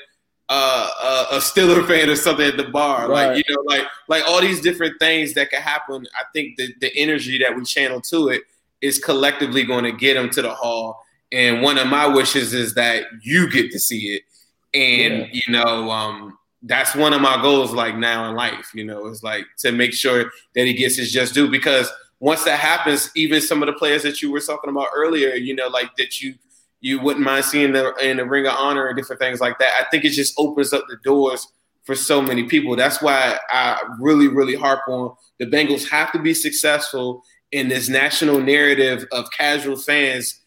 uh, 0.49 0.89
a, 1.31 1.35
a 1.35 1.39
Steeler 1.39 1.85
fan 1.87 2.09
or 2.09 2.15
something 2.15 2.45
at 2.45 2.57
the 2.57 2.65
bar. 2.65 3.09
Right. 3.09 3.29
Like, 3.29 3.37
you 3.37 3.55
know, 3.55 3.63
like 3.65 3.87
like 4.07 4.23
all 4.27 4.41
these 4.41 4.61
different 4.61 4.99
things 4.99 5.33
that 5.33 5.49
can 5.49 5.61
happen. 5.61 6.05
I 6.15 6.23
think 6.31 6.57
the, 6.57 6.73
the 6.79 6.95
energy 6.95 7.39
that 7.39 7.55
we 7.55 7.63
channel 7.63 8.01
to 8.01 8.29
it 8.29 8.43
is 8.81 8.99
collectively 8.99 9.63
going 9.63 9.85
to 9.85 9.91
get 9.91 10.13
them 10.13 10.29
to 10.29 10.43
the 10.43 10.53
hall 10.53 11.01
and 11.31 11.61
one 11.61 11.77
of 11.77 11.87
my 11.87 12.07
wishes 12.07 12.53
is 12.53 12.73
that 12.75 13.03
you 13.21 13.49
get 13.49 13.71
to 13.71 13.79
see 13.79 14.15
it. 14.15 14.23
And, 14.73 15.27
yeah. 15.27 15.27
you 15.31 15.51
know, 15.51 15.91
um, 15.91 16.37
that's 16.63 16.95
one 16.95 17.13
of 17.13 17.21
my 17.21 17.41
goals 17.41 17.71
like 17.71 17.95
now 17.95 18.29
in 18.29 18.35
life, 18.35 18.71
you 18.73 18.83
know, 18.83 19.07
is 19.07 19.23
like 19.23 19.45
to 19.59 19.71
make 19.71 19.93
sure 19.93 20.31
that 20.55 20.65
he 20.65 20.73
gets 20.73 20.97
his 20.97 21.11
just 21.11 21.33
due 21.33 21.49
because 21.49 21.91
once 22.19 22.43
that 22.45 22.59
happens, 22.59 23.11
even 23.15 23.41
some 23.41 23.61
of 23.61 23.67
the 23.67 23.73
players 23.73 24.03
that 24.03 24.21
you 24.21 24.31
were 24.31 24.39
talking 24.39 24.69
about 24.69 24.87
earlier, 24.95 25.35
you 25.35 25.55
know, 25.55 25.67
like 25.67 25.95
that 25.97 26.19
you 26.21 26.35
you 26.79 26.99
wouldn't 26.99 27.25
mind 27.25 27.45
seeing 27.45 27.73
the 27.73 27.93
in 27.95 28.17
the 28.17 28.25
ring 28.25 28.45
of 28.47 28.53
honor 28.53 28.87
and 28.87 28.97
different 28.97 29.19
things 29.19 29.39
like 29.39 29.59
that. 29.59 29.71
I 29.79 29.89
think 29.89 30.03
it 30.03 30.11
just 30.11 30.33
opens 30.37 30.73
up 30.73 30.85
the 30.87 30.97
doors 31.03 31.47
for 31.83 31.95
so 31.95 32.21
many 32.21 32.43
people. 32.43 32.75
That's 32.75 33.01
why 33.01 33.37
I 33.49 33.81
really, 33.99 34.27
really 34.27 34.55
harp 34.55 34.81
on 34.87 35.15
the 35.39 35.45
Bengals 35.45 35.89
have 35.89 36.11
to 36.11 36.19
be 36.19 36.33
successful 36.33 37.23
in 37.51 37.69
this 37.69 37.87
national 37.87 38.39
narrative 38.41 39.05
of 39.11 39.31
casual 39.31 39.77
fans 39.77 40.41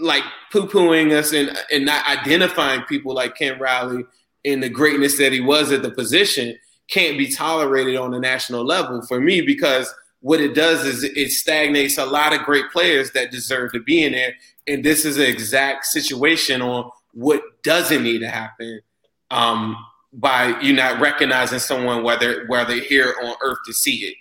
like 0.00 0.24
poo 0.50 0.66
pooing 0.66 1.12
us 1.12 1.32
and 1.32 1.56
and 1.70 1.84
not 1.84 2.06
identifying 2.08 2.82
people 2.82 3.14
like 3.14 3.36
Ken 3.36 3.58
Riley 3.58 4.04
in 4.46 4.60
the 4.60 4.68
greatness 4.68 5.18
that 5.18 5.32
he 5.32 5.40
was 5.40 5.72
at 5.72 5.82
the 5.82 5.90
position 5.90 6.56
can't 6.88 7.18
be 7.18 7.28
tolerated 7.28 7.96
on 7.96 8.14
a 8.14 8.20
national 8.20 8.64
level 8.64 9.02
for 9.02 9.20
me 9.20 9.40
because 9.42 9.92
what 10.20 10.40
it 10.40 10.54
does 10.54 10.84
is 10.86 11.02
it 11.02 11.30
stagnates 11.32 11.98
a 11.98 12.06
lot 12.06 12.32
of 12.32 12.42
great 12.42 12.70
players 12.70 13.10
that 13.10 13.32
deserve 13.32 13.72
to 13.72 13.80
be 13.80 14.04
in 14.04 14.12
there. 14.12 14.34
And 14.68 14.84
this 14.84 15.04
is 15.04 15.18
an 15.18 15.24
exact 15.24 15.84
situation 15.86 16.62
on 16.62 16.88
what 17.12 17.42
doesn't 17.64 18.04
need 18.04 18.20
to 18.20 18.28
happen 18.28 18.80
um, 19.32 19.76
by 20.12 20.58
you 20.60 20.72
not 20.72 21.00
recognizing 21.00 21.58
someone 21.58 22.04
whether 22.04 22.46
whether 22.46 22.74
here 22.74 23.14
on 23.24 23.34
earth 23.42 23.58
to 23.66 23.72
see 23.72 23.96
it. 24.04 24.14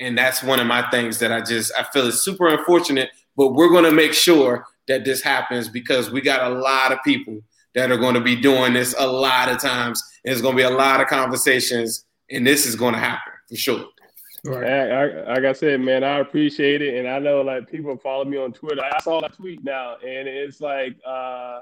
And 0.00 0.18
that's 0.18 0.42
one 0.42 0.58
of 0.58 0.66
my 0.66 0.90
things 0.90 1.20
that 1.20 1.32
I 1.32 1.40
just 1.40 1.72
I 1.78 1.84
feel 1.84 2.06
is 2.08 2.20
super 2.20 2.48
unfortunate. 2.48 3.10
But 3.36 3.54
we're 3.54 3.70
going 3.70 3.84
to 3.84 3.92
make 3.92 4.12
sure 4.12 4.66
that 4.88 5.04
this 5.04 5.22
happens 5.22 5.68
because 5.68 6.10
we 6.10 6.20
got 6.20 6.50
a 6.50 6.54
lot 6.54 6.90
of 6.90 6.98
people 7.04 7.42
that 7.78 7.92
are 7.92 7.96
going 7.96 8.14
to 8.14 8.20
be 8.20 8.34
doing 8.34 8.72
this 8.72 8.92
a 8.98 9.06
lot 9.06 9.48
of 9.48 9.60
times. 9.60 10.02
There's 10.24 10.42
going 10.42 10.56
to 10.56 10.62
be 10.62 10.66
a 10.66 10.70
lot 10.70 11.00
of 11.00 11.06
conversations, 11.06 12.04
and 12.28 12.44
this 12.44 12.66
is 12.66 12.74
going 12.74 12.94
to 12.94 13.00
happen 13.00 13.32
for 13.48 13.54
sure. 13.54 13.86
Right. 14.44 14.68
I, 14.68 15.04
I, 15.04 15.34
like 15.34 15.44
I 15.44 15.52
said, 15.52 15.80
man, 15.80 16.02
I 16.02 16.18
appreciate 16.18 16.82
it, 16.82 16.98
and 16.98 17.08
I 17.08 17.20
know 17.20 17.40
like 17.42 17.70
people 17.70 17.96
follow 17.96 18.24
me 18.24 18.36
on 18.36 18.52
Twitter. 18.52 18.82
I 18.82 19.00
saw 19.00 19.20
that 19.20 19.34
tweet 19.34 19.62
now, 19.62 19.96
and 19.96 20.26
it's 20.26 20.60
like, 20.60 20.96
uh, 21.06 21.60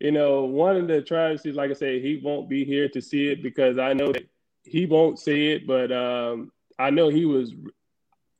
you 0.00 0.10
know, 0.10 0.44
one 0.44 0.76
of 0.76 0.88
the 0.88 1.02
tragedies, 1.02 1.56
like 1.56 1.70
I 1.70 1.74
said, 1.74 2.00
he 2.00 2.20
won't 2.22 2.48
be 2.48 2.64
here 2.64 2.88
to 2.88 3.02
see 3.02 3.28
it 3.28 3.42
because 3.42 3.78
I 3.78 3.92
know 3.92 4.10
that 4.12 4.26
he 4.64 4.86
won't 4.86 5.18
see 5.18 5.50
it, 5.52 5.66
but 5.66 5.92
um, 5.92 6.50
I 6.78 6.88
know 6.88 7.08
he 7.08 7.26
was. 7.26 7.52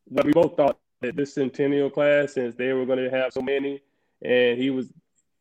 Well, 0.08 0.24
we 0.24 0.32
both 0.32 0.56
thought 0.56 0.78
that 1.02 1.16
this 1.16 1.34
centennial 1.34 1.90
class, 1.90 2.32
since 2.32 2.54
they 2.54 2.72
were 2.72 2.86
going 2.86 3.04
to 3.04 3.10
have 3.10 3.34
so 3.34 3.42
many, 3.42 3.82
and 4.22 4.58
he 4.58 4.70
was 4.70 4.88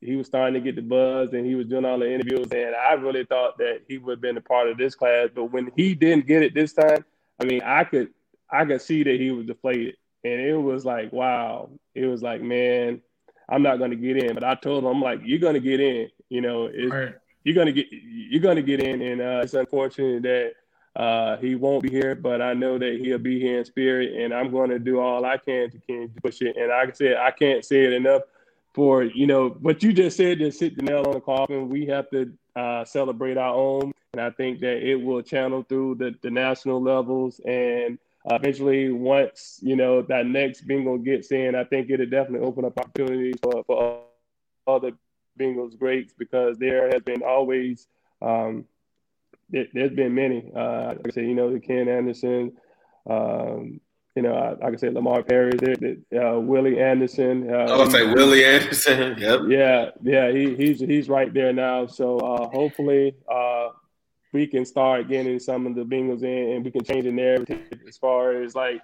he 0.01 0.15
was 0.15 0.27
starting 0.27 0.53
to 0.53 0.59
get 0.59 0.75
the 0.75 0.81
buzz 0.81 1.33
and 1.33 1.45
he 1.45 1.55
was 1.55 1.67
doing 1.67 1.85
all 1.85 1.99
the 1.99 2.11
interviews 2.11 2.47
and 2.51 2.75
I 2.75 2.93
really 2.93 3.25
thought 3.25 3.57
that 3.57 3.81
he 3.87 3.97
would 3.97 4.13
have 4.13 4.21
been 4.21 4.37
a 4.37 4.41
part 4.41 4.69
of 4.69 4.77
this 4.77 4.95
class. 4.95 5.29
But 5.33 5.45
when 5.45 5.71
he 5.75 5.95
didn't 5.95 6.27
get 6.27 6.43
it 6.43 6.53
this 6.53 6.73
time, 6.73 7.03
I 7.39 7.45
mean 7.45 7.61
I 7.63 7.83
could 7.83 8.09
I 8.49 8.65
could 8.65 8.81
see 8.81 9.03
that 9.03 9.19
he 9.19 9.31
was 9.31 9.45
deflated. 9.45 9.95
and 10.23 10.39
it 10.39 10.55
was 10.55 10.85
like, 10.85 11.11
wow. 11.11 11.69
It 11.95 12.05
was 12.05 12.21
like, 12.21 12.41
man, 12.41 13.01
I'm 13.49 13.61
not 13.61 13.77
going 13.77 13.91
to 13.91 13.97
get 13.97 14.17
in. 14.17 14.33
But 14.33 14.43
I 14.43 14.55
told 14.55 14.83
him, 14.83 14.89
I'm 14.89 15.01
like, 15.01 15.21
you're 15.23 15.39
going 15.39 15.55
to 15.55 15.59
get 15.59 15.79
in. 15.79 16.09
You 16.29 16.41
know, 16.41 16.67
right. 16.67 17.15
you're 17.43 17.55
going 17.55 17.67
to 17.67 17.73
get 17.73 17.87
you're 17.91 18.41
going 18.41 18.57
to 18.57 18.61
get 18.61 18.81
in, 18.81 19.01
and 19.01 19.21
uh, 19.21 19.41
it's 19.43 19.53
unfortunate 19.53 20.23
that 20.23 21.01
uh, 21.01 21.37
he 21.37 21.55
won't 21.55 21.83
be 21.83 21.89
here, 21.89 22.15
but 22.15 22.41
I 22.41 22.53
know 22.53 22.77
that 22.77 22.99
he'll 22.99 23.17
be 23.17 23.39
here 23.39 23.59
in 23.59 23.65
spirit, 23.65 24.21
and 24.21 24.33
I'm 24.33 24.51
going 24.51 24.69
to 24.71 24.79
do 24.79 24.99
all 24.99 25.23
I 25.23 25.37
can 25.37 25.69
to, 25.71 25.79
can 25.79 26.09
to 26.09 26.21
push 26.21 26.41
it. 26.41 26.57
And 26.57 26.67
like 26.67 26.89
I 26.89 26.91
said, 26.91 27.17
I 27.17 27.31
can't 27.31 27.63
say 27.63 27.85
it 27.85 27.93
enough 27.93 28.23
for 28.77 29.03
you 29.03 29.25
know 29.25 29.49
what 29.49 29.81
you 29.81 29.91
just 29.91 30.17
said. 30.17 30.37
Just 30.37 30.59
hit 30.59 30.75
the 30.75 30.83
nail 30.83 31.03
on 31.07 31.13
the 31.13 31.19
coffin. 31.19 31.67
We 31.67 31.87
have 31.87 32.07
to 32.11 32.31
uh, 32.55 32.85
celebrate 32.85 33.35
our 33.35 33.55
own, 33.55 33.91
and 34.13 34.21
I 34.21 34.29
think 34.29 34.59
that 34.59 34.87
it 34.87 34.95
will 34.95 35.23
channel 35.23 35.63
through 35.67 35.95
the, 35.95 36.15
the 36.21 36.31
national 36.31 36.81
levels 36.81 37.41
and. 37.43 37.99
Uh, 38.29 38.35
eventually, 38.35 38.91
once 38.91 39.57
you 39.61 39.77
know 39.77 40.01
that 40.01 40.25
next 40.25 40.67
Bengal 40.67 40.97
gets 40.97 41.31
in, 41.31 41.55
I 41.55 41.63
think 41.63 41.89
it'll 41.89 42.07
definitely 42.07 42.45
open 42.45 42.65
up 42.65 42.77
opportunities 42.77 43.35
for, 43.41 43.63
for 43.63 44.03
other 44.67 44.91
Bengals 45.39 45.79
greats 45.79 46.13
because 46.17 46.57
there 46.57 46.89
has 46.91 47.01
been 47.03 47.23
always 47.23 47.87
um, 48.21 48.65
there, 49.49 49.65
has 49.75 49.91
been 49.91 50.13
many. 50.13 50.51
Uh, 50.53 50.87
like 50.87 51.07
I 51.07 51.11
said, 51.11 51.25
you 51.25 51.35
know, 51.35 51.53
the 51.53 51.61
Ken 51.61 51.87
Anderson, 51.87 52.57
um, 53.09 53.79
you 54.17 54.23
know, 54.23 54.57
like 54.59 54.73
I 54.73 54.75
said, 54.77 54.95
Lemar 54.95 55.23
Parrish, 55.27 55.61
uh, 55.61 56.39
Willie 56.39 56.81
Anderson. 56.81 57.53
Uh, 57.53 57.67
I 57.71 57.77
would 57.77 57.91
say 57.91 58.03
Willie 58.03 58.43
Anderson. 58.43 59.15
Yep. 59.27 59.41
Yeah, 59.47 59.91
yeah, 60.01 60.31
he, 60.31 60.55
he's 60.55 60.79
he's 60.79 61.07
right 61.07 61.31
there 61.31 61.53
now. 61.53 61.85
So 61.85 62.17
uh, 62.17 62.49
hopefully 62.49 63.15
uh, 63.31 63.69
we 64.33 64.47
can 64.47 64.65
start 64.65 65.07
getting 65.07 65.39
some 65.39 65.67
of 65.67 65.75
the 65.75 65.83
Bengals 65.83 66.23
in, 66.23 66.55
and 66.55 66.65
we 66.65 66.71
can 66.71 66.83
change 66.83 67.05
the 67.05 67.11
narrative 67.11 67.59
as 67.87 67.95
far 67.97 68.41
as 68.41 68.55
like 68.55 68.81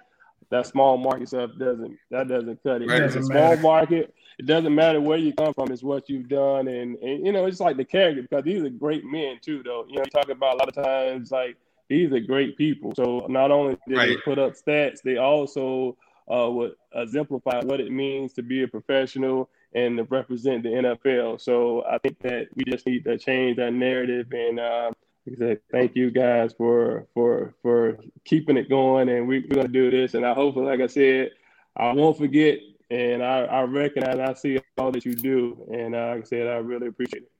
that 0.50 0.68
small 0.68 0.96
market 0.96 1.26
stuff 1.26 1.50
doesn't 1.58 1.98
that 2.12 2.28
doesn't 2.28 2.62
cut 2.62 2.82
it. 2.82 2.88
Right. 2.88 3.02
It's 3.02 3.16
a 3.16 3.22
small 3.24 3.56
market 3.56 4.14
it 4.38 4.46
doesn't 4.46 4.74
matter 4.74 5.00
where 5.00 5.18
you 5.18 5.32
come 5.32 5.54
from, 5.54 5.70
it's 5.70 5.82
what 5.82 6.08
you've 6.08 6.28
done. 6.28 6.66
And, 6.68 6.96
and 6.96 7.24
you 7.24 7.32
know, 7.32 7.46
it's 7.46 7.60
like 7.60 7.76
the 7.76 7.84
character 7.84 8.22
because 8.22 8.44
these 8.44 8.62
are 8.62 8.68
great 8.68 9.04
men 9.04 9.38
too, 9.40 9.62
though. 9.62 9.84
You 9.88 9.96
know, 9.96 10.02
you 10.04 10.10
talk 10.10 10.28
about 10.28 10.54
a 10.54 10.56
lot 10.56 10.68
of 10.68 10.74
times 10.74 11.30
like 11.30 11.56
these 11.88 12.12
are 12.12 12.20
great 12.20 12.56
people. 12.56 12.92
So 12.94 13.26
not 13.28 13.50
only 13.50 13.76
did 13.86 13.96
right. 13.96 14.08
they 14.08 14.16
put 14.18 14.38
up 14.38 14.54
stats, 14.54 15.02
they 15.02 15.16
also 15.16 15.96
uh, 16.32 16.50
would 16.50 16.72
exemplify 16.94 17.60
what 17.60 17.80
it 17.80 17.92
means 17.92 18.32
to 18.34 18.42
be 18.42 18.62
a 18.62 18.68
professional 18.68 19.50
and 19.74 19.96
to 19.98 20.04
represent 20.04 20.62
the 20.62 20.70
NFL. 20.70 21.40
So 21.40 21.84
I 21.84 21.98
think 21.98 22.18
that 22.20 22.48
we 22.54 22.64
just 22.64 22.86
need 22.86 23.04
to 23.04 23.18
change 23.18 23.56
that 23.56 23.72
narrative. 23.72 24.28
And 24.32 24.60
uh, 24.60 24.90
like 25.26 25.36
I 25.36 25.38
said, 25.38 25.60
thank 25.70 25.96
you 25.96 26.10
guys 26.10 26.54
for 26.56 27.06
for 27.14 27.54
for 27.62 27.98
keeping 28.24 28.56
it 28.56 28.68
going. 28.68 29.08
And 29.08 29.26
we, 29.28 29.40
we're 29.40 29.56
gonna 29.56 29.68
do 29.68 29.90
this. 29.90 30.14
And 30.14 30.24
I 30.24 30.34
hope, 30.34 30.56
like 30.56 30.80
I 30.80 30.86
said, 30.86 31.30
I 31.76 31.92
won't 31.92 32.16
forget 32.16 32.58
and 32.90 33.22
I, 33.22 33.40
I 33.44 33.62
recognize 33.62 34.18
I 34.18 34.34
see 34.34 34.60
all 34.78 34.92
that 34.92 35.04
you 35.04 35.14
do, 35.14 35.66
and 35.72 35.94
uh, 35.94 36.08
like 36.08 36.20
I 36.20 36.24
said, 36.24 36.46
I 36.46 36.56
really 36.56 36.88
appreciate 36.88 37.24
it. 37.24 37.30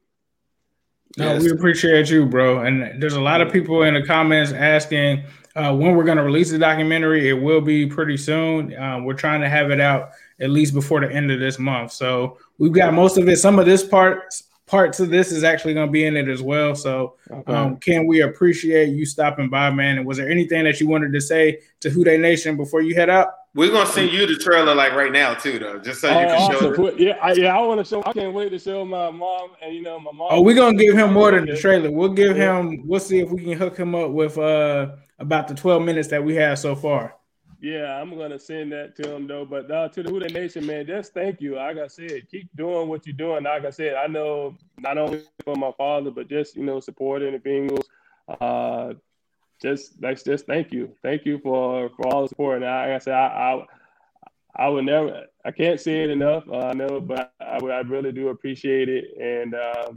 No, 1.16 1.34
yes. 1.34 1.42
we 1.42 1.50
appreciate 1.50 2.10
you, 2.10 2.26
bro. 2.26 2.64
And 2.64 3.00
there's 3.00 3.14
a 3.14 3.20
lot 3.20 3.40
of 3.40 3.52
people 3.52 3.82
in 3.82 3.94
the 3.94 4.02
comments 4.02 4.52
asking 4.52 5.22
uh, 5.54 5.74
when 5.74 5.96
we're 5.96 6.04
going 6.04 6.18
to 6.18 6.24
release 6.24 6.50
the 6.50 6.58
documentary. 6.58 7.28
It 7.28 7.34
will 7.34 7.60
be 7.60 7.86
pretty 7.86 8.16
soon. 8.16 8.74
Uh, 8.74 9.00
we're 9.00 9.14
trying 9.14 9.40
to 9.40 9.48
have 9.48 9.70
it 9.70 9.80
out 9.80 10.10
at 10.40 10.50
least 10.50 10.74
before 10.74 11.00
the 11.00 11.12
end 11.12 11.30
of 11.30 11.38
this 11.38 11.58
month. 11.58 11.92
So 11.92 12.38
we've 12.58 12.72
got 12.72 12.92
most 12.94 13.16
of 13.16 13.28
it. 13.28 13.36
Some 13.36 13.58
of 13.58 13.66
this 13.66 13.84
part 13.84 14.34
parts 14.66 15.00
of 15.00 15.10
this 15.10 15.30
is 15.30 15.44
actually 15.44 15.74
going 15.74 15.88
to 15.88 15.92
be 15.92 16.04
in 16.04 16.16
it 16.16 16.28
as 16.28 16.42
well. 16.42 16.74
So, 16.74 17.16
okay. 17.30 17.52
um, 17.52 17.76
Ken 17.76 18.06
we 18.06 18.22
appreciate 18.22 18.88
you 18.88 19.04
stopping 19.04 19.50
by, 19.50 19.70
man? 19.70 19.98
And 19.98 20.06
was 20.06 20.16
there 20.16 20.30
anything 20.30 20.64
that 20.64 20.80
you 20.80 20.88
wanted 20.88 21.12
to 21.12 21.20
say 21.20 21.60
to 21.80 21.90
Who 21.90 22.04
Dey 22.04 22.18
Nation 22.18 22.56
before 22.56 22.82
you 22.82 22.94
head 22.94 23.10
out? 23.10 23.28
We're 23.54 23.70
gonna 23.70 23.86
send 23.86 24.10
you 24.10 24.26
the 24.26 24.34
trailer 24.34 24.74
like 24.74 24.94
right 24.94 25.12
now 25.12 25.34
too, 25.34 25.60
though, 25.60 25.78
just 25.78 26.00
so 26.00 26.08
you 26.08 26.14
oh, 26.14 26.18
can 26.18 26.56
awesome. 26.56 26.74
show. 26.74 26.86
It. 26.86 26.98
Yeah, 26.98 27.12
I, 27.22 27.32
yeah, 27.34 27.56
I 27.56 27.60
want 27.60 27.78
to 27.78 27.84
show. 27.84 28.02
I 28.04 28.12
can't 28.12 28.34
wait 28.34 28.48
to 28.48 28.58
show 28.58 28.84
my 28.84 29.12
mom 29.12 29.50
and 29.62 29.72
you 29.72 29.80
know 29.80 30.00
my 30.00 30.10
mom. 30.10 30.26
Oh, 30.28 30.40
we're 30.42 30.56
gonna 30.56 30.76
give 30.76 30.96
him 30.96 31.12
more 31.12 31.30
than 31.30 31.46
the 31.46 31.56
trailer. 31.56 31.88
We'll 31.88 32.12
give 32.12 32.36
him. 32.36 32.84
We'll 32.84 32.98
see 32.98 33.20
if 33.20 33.30
we 33.30 33.44
can 33.44 33.52
hook 33.52 33.76
him 33.76 33.94
up 33.94 34.10
with 34.10 34.38
uh 34.38 34.96
about 35.20 35.46
the 35.46 35.54
twelve 35.54 35.84
minutes 35.84 36.08
that 36.08 36.24
we 36.24 36.34
have 36.34 36.58
so 36.58 36.74
far. 36.74 37.14
Yeah, 37.64 37.98
I'm 37.98 38.14
gonna 38.18 38.38
send 38.38 38.72
that 38.72 38.94
to 38.96 39.14
him 39.14 39.26
though. 39.26 39.46
But 39.46 39.70
uh, 39.70 39.88
to 39.88 40.02
the 40.02 40.10
Who 40.10 40.20
Nation, 40.20 40.66
man, 40.66 40.86
just 40.86 41.14
thank 41.14 41.40
you. 41.40 41.56
Like 41.56 41.78
I 41.78 41.86
said, 41.86 42.28
keep 42.30 42.54
doing 42.54 42.88
what 42.88 43.06
you're 43.06 43.16
doing. 43.16 43.44
Like 43.44 43.64
I 43.64 43.70
said, 43.70 43.94
I 43.94 44.06
know 44.06 44.54
not 44.78 44.98
only 44.98 45.22
for 45.46 45.56
my 45.56 45.72
father, 45.78 46.10
but 46.10 46.28
just 46.28 46.56
you 46.56 46.62
know 46.62 46.78
supporting 46.78 47.32
the 47.32 47.38
Bengals. 47.38 47.86
Uh, 48.38 48.92
just 49.62 49.98
that's 49.98 50.22
just 50.22 50.44
thank 50.44 50.72
you, 50.72 50.94
thank 51.02 51.24
you 51.24 51.38
for 51.38 51.88
for 51.96 52.06
all 52.08 52.24
the 52.24 52.28
support. 52.28 52.56
And 52.56 52.66
like 52.66 52.90
I 52.90 52.98
said, 52.98 53.14
I, 53.14 53.54
I 53.54 53.66
I 54.66 54.68
would 54.68 54.84
never, 54.84 55.24
I 55.42 55.50
can't 55.50 55.80
say 55.80 56.02
it 56.02 56.10
enough. 56.10 56.44
Uh, 56.46 56.66
I 56.66 56.74
know, 56.74 57.00
but 57.00 57.32
I, 57.40 57.56
I 57.56 57.80
really 57.80 58.12
do 58.12 58.28
appreciate 58.28 58.90
it. 58.90 59.06
And 59.18 59.54
uh, 59.54 59.92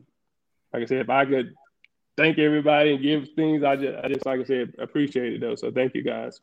like 0.73 0.83
I 0.83 0.85
said, 0.85 1.01
if 1.01 1.09
I 1.09 1.25
could 1.25 1.53
thank 2.15 2.39
everybody 2.39 2.93
and 2.93 3.03
give 3.03 3.27
things, 3.35 3.65
I 3.65 3.75
just, 3.75 3.97
I 4.01 4.07
just 4.07 4.25
like 4.25 4.39
I 4.39 4.43
said, 4.45 4.73
appreciate 4.79 5.33
it 5.33 5.41
though. 5.41 5.55
So 5.55 5.69
thank 5.69 5.95
you 5.95 6.01
guys. 6.01 6.39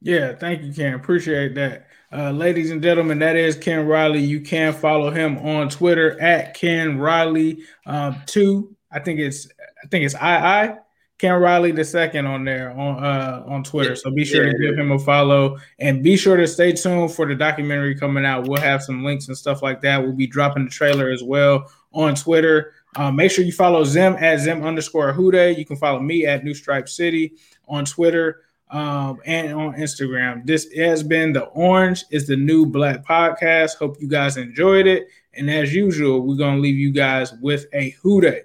Yeah, 0.00 0.34
thank 0.34 0.62
you, 0.62 0.72
Ken. 0.72 0.94
Appreciate 0.94 1.54
that. 1.56 1.88
Uh, 2.10 2.30
ladies 2.30 2.70
and 2.70 2.82
gentlemen, 2.82 3.18
that 3.18 3.36
is 3.36 3.56
Ken 3.56 3.86
Riley. 3.86 4.20
You 4.20 4.40
can 4.40 4.72
follow 4.72 5.10
him 5.10 5.38
on 5.38 5.68
Twitter 5.68 6.18
at 6.20 6.54
Ken 6.54 6.98
Riley 6.98 7.64
um, 7.84 8.22
two. 8.26 8.74
I 8.90 9.00
think 9.00 9.20
it's 9.20 9.48
I 9.84 9.88
think 9.88 10.06
it's 10.06 10.14
I 10.14 10.78
Ken 11.18 11.34
Riley 11.34 11.72
the 11.72 11.84
second 11.84 12.26
on 12.26 12.44
there 12.44 12.70
on 12.70 13.04
uh 13.04 13.42
on 13.46 13.62
Twitter. 13.62 13.94
So 13.94 14.10
be 14.10 14.24
sure 14.24 14.46
yeah, 14.46 14.52
to 14.52 14.58
give 14.58 14.78
him 14.78 14.92
a 14.92 14.98
follow 14.98 15.58
and 15.80 16.02
be 16.02 16.16
sure 16.16 16.36
to 16.36 16.46
stay 16.46 16.72
tuned 16.72 17.12
for 17.12 17.26
the 17.26 17.34
documentary 17.34 17.94
coming 17.94 18.24
out. 18.24 18.48
We'll 18.48 18.62
have 18.62 18.82
some 18.82 19.04
links 19.04 19.28
and 19.28 19.36
stuff 19.36 19.62
like 19.62 19.82
that. 19.82 20.02
We'll 20.02 20.14
be 20.14 20.26
dropping 20.26 20.64
the 20.64 20.70
trailer 20.70 21.10
as 21.10 21.22
well 21.22 21.70
on 21.92 22.14
Twitter. 22.14 22.72
Uh, 22.96 23.10
make 23.10 23.30
sure 23.30 23.44
you 23.44 23.52
follow 23.52 23.84
Zim 23.84 24.14
at 24.14 24.38
Zim 24.40 24.64
underscore 24.64 25.12
Who 25.12 25.30
Dey. 25.30 25.56
You 25.56 25.66
can 25.66 25.76
follow 25.76 26.00
me 26.00 26.24
at 26.24 26.42
New 26.42 26.54
Stripe 26.54 26.88
City 26.88 27.34
on 27.68 27.84
Twitter 27.84 28.42
um, 28.70 29.20
and 29.24 29.52
on 29.52 29.74
Instagram. 29.74 30.44
This 30.46 30.66
has 30.76 31.02
been 31.02 31.32
the 31.32 31.44
Orange 31.44 32.04
is 32.10 32.26
the 32.26 32.36
New 32.36 32.66
Black 32.66 33.04
podcast. 33.04 33.76
Hope 33.76 34.00
you 34.00 34.08
guys 34.08 34.36
enjoyed 34.36 34.86
it. 34.86 35.08
And 35.34 35.50
as 35.50 35.74
usual, 35.74 36.26
we're 36.26 36.36
gonna 36.36 36.60
leave 36.60 36.76
you 36.76 36.92
guys 36.92 37.32
with 37.40 37.66
a 37.72 37.90
Who 38.02 38.20
Dey. 38.20 38.42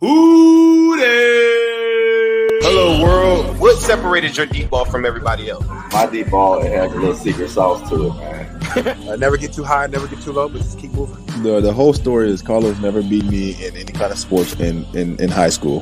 Who 0.00 0.96
Dey. 0.96 2.48
Hello, 2.62 3.02
world. 3.02 3.58
What 3.58 3.78
separated 3.78 4.36
your 4.36 4.46
deep 4.46 4.70
ball 4.70 4.84
from 4.84 5.04
everybody 5.04 5.50
else? 5.50 5.66
My 5.92 6.08
deep 6.10 6.30
ball 6.30 6.62
it 6.62 6.72
has 6.72 6.92
a 6.92 6.94
little 6.94 7.14
secret 7.14 7.50
sauce 7.50 7.88
to 7.90 8.08
it, 8.08 8.14
man. 8.14 8.52
uh, 9.08 9.16
never 9.16 9.36
get 9.36 9.52
too 9.52 9.64
high, 9.64 9.86
never 9.86 10.06
get 10.06 10.20
too 10.22 10.32
low, 10.32 10.48
but 10.48 10.62
just 10.62 10.78
keep 10.78 10.92
moving. 10.92 11.22
The 11.42 11.60
the 11.60 11.72
whole 11.72 11.92
story 11.92 12.30
is 12.30 12.40
Carlos 12.40 12.78
never 12.78 13.02
beat 13.02 13.24
me 13.24 13.52
in 13.64 13.76
any 13.76 13.92
kind 13.92 14.12
of 14.12 14.18
sports 14.18 14.54
in, 14.54 14.84
in, 14.94 15.20
in 15.20 15.28
high 15.28 15.50
school. 15.50 15.80